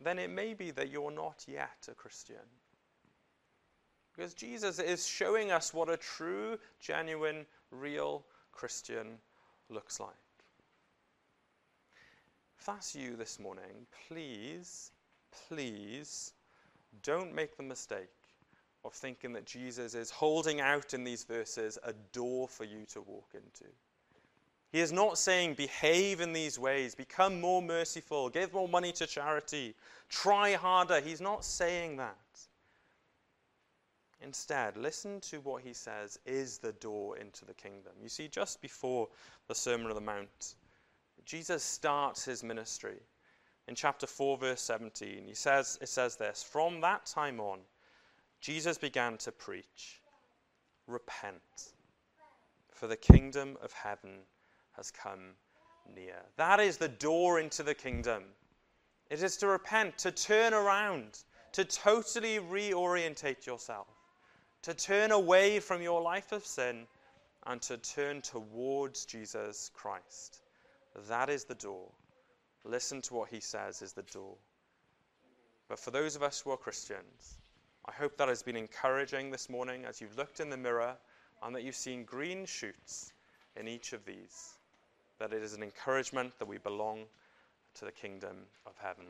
then 0.00 0.18
it 0.18 0.30
may 0.30 0.54
be 0.54 0.70
that 0.70 0.90
you're 0.90 1.10
not 1.10 1.44
yet 1.48 1.88
a 1.90 1.94
Christian. 1.94 2.36
Because 4.14 4.34
Jesus 4.34 4.78
is 4.78 5.06
showing 5.06 5.50
us 5.50 5.72
what 5.72 5.88
a 5.88 5.96
true, 5.96 6.58
genuine, 6.80 7.46
real 7.70 8.24
Christian 8.52 9.18
looks 9.70 9.98
like. 9.98 10.10
If 12.58 12.66
that's 12.66 12.94
you 12.94 13.16
this 13.16 13.40
morning, 13.40 13.86
please, 14.06 14.91
please 15.48 16.32
don't 17.02 17.34
make 17.34 17.56
the 17.56 17.62
mistake 17.62 18.08
of 18.84 18.92
thinking 18.92 19.32
that 19.32 19.46
Jesus 19.46 19.94
is 19.94 20.10
holding 20.10 20.60
out 20.60 20.94
in 20.94 21.04
these 21.04 21.24
verses 21.24 21.78
a 21.84 21.92
door 22.12 22.48
for 22.48 22.64
you 22.64 22.84
to 22.92 23.00
walk 23.02 23.30
into. 23.34 23.70
He 24.70 24.80
is 24.80 24.90
not 24.90 25.18
saying, 25.18 25.54
behave 25.54 26.20
in 26.20 26.32
these 26.32 26.58
ways, 26.58 26.94
become 26.94 27.40
more 27.40 27.60
merciful, 27.60 28.30
give 28.30 28.54
more 28.54 28.68
money 28.68 28.90
to 28.92 29.06
charity, 29.06 29.74
try 30.08 30.54
harder. 30.54 31.00
He's 31.00 31.20
not 31.20 31.44
saying 31.44 31.98
that. 31.98 32.16
Instead, 34.22 34.76
listen 34.76 35.20
to 35.20 35.40
what 35.40 35.62
he 35.62 35.74
says 35.74 36.18
is 36.24 36.58
the 36.58 36.72
door 36.72 37.18
into 37.18 37.44
the 37.44 37.54
kingdom. 37.54 37.92
You 38.02 38.08
see, 38.08 38.28
just 38.28 38.62
before 38.62 39.08
the 39.48 39.54
Sermon 39.54 39.88
on 39.88 39.94
the 39.94 40.00
Mount, 40.00 40.54
Jesus 41.26 41.62
starts 41.62 42.24
his 42.24 42.42
ministry. 42.42 43.00
In 43.68 43.74
chapter 43.74 44.06
4, 44.06 44.38
verse 44.38 44.60
17, 44.62 45.24
he 45.26 45.34
says, 45.34 45.78
it 45.80 45.88
says 45.88 46.16
this 46.16 46.42
From 46.42 46.80
that 46.80 47.06
time 47.06 47.40
on, 47.40 47.60
Jesus 48.40 48.76
began 48.76 49.16
to 49.18 49.32
preach 49.32 50.00
Repent, 50.88 51.72
for 52.70 52.88
the 52.88 52.96
kingdom 52.96 53.56
of 53.62 53.72
heaven 53.72 54.18
has 54.72 54.90
come 54.90 55.36
near. 55.94 56.16
That 56.36 56.58
is 56.58 56.76
the 56.76 56.88
door 56.88 57.38
into 57.38 57.62
the 57.62 57.74
kingdom. 57.74 58.24
It 59.10 59.22
is 59.22 59.36
to 59.38 59.46
repent, 59.46 59.96
to 59.98 60.10
turn 60.10 60.54
around, 60.54 61.20
to 61.52 61.64
totally 61.64 62.38
reorientate 62.38 63.46
yourself, 63.46 63.88
to 64.62 64.74
turn 64.74 65.12
away 65.12 65.60
from 65.60 65.82
your 65.82 66.00
life 66.00 66.32
of 66.32 66.44
sin 66.44 66.86
and 67.46 67.60
to 67.62 67.76
turn 67.76 68.22
towards 68.22 69.04
Jesus 69.04 69.70
Christ. 69.74 70.40
That 71.08 71.28
is 71.28 71.44
the 71.44 71.54
door. 71.54 71.90
Listen 72.64 73.00
to 73.02 73.14
what 73.14 73.28
he 73.28 73.40
says 73.40 73.82
is 73.82 73.92
the 73.92 74.02
door. 74.02 74.36
But 75.68 75.78
for 75.78 75.90
those 75.90 76.16
of 76.16 76.22
us 76.22 76.40
who 76.40 76.50
are 76.50 76.56
Christians, 76.56 77.38
I 77.86 77.92
hope 77.92 78.16
that 78.16 78.28
has 78.28 78.42
been 78.42 78.56
encouraging 78.56 79.30
this 79.30 79.48
morning 79.48 79.84
as 79.84 80.00
you've 80.00 80.16
looked 80.16 80.38
in 80.38 80.50
the 80.50 80.56
mirror 80.56 80.96
and 81.42 81.54
that 81.54 81.64
you've 81.64 81.74
seen 81.74 82.04
green 82.04 82.46
shoots 82.46 83.12
in 83.56 83.66
each 83.66 83.92
of 83.92 84.04
these. 84.04 84.58
That 85.18 85.32
it 85.32 85.42
is 85.42 85.54
an 85.54 85.62
encouragement 85.62 86.38
that 86.38 86.46
we 86.46 86.58
belong 86.58 87.04
to 87.74 87.84
the 87.84 87.92
kingdom 87.92 88.36
of 88.66 88.74
heaven. 88.78 89.00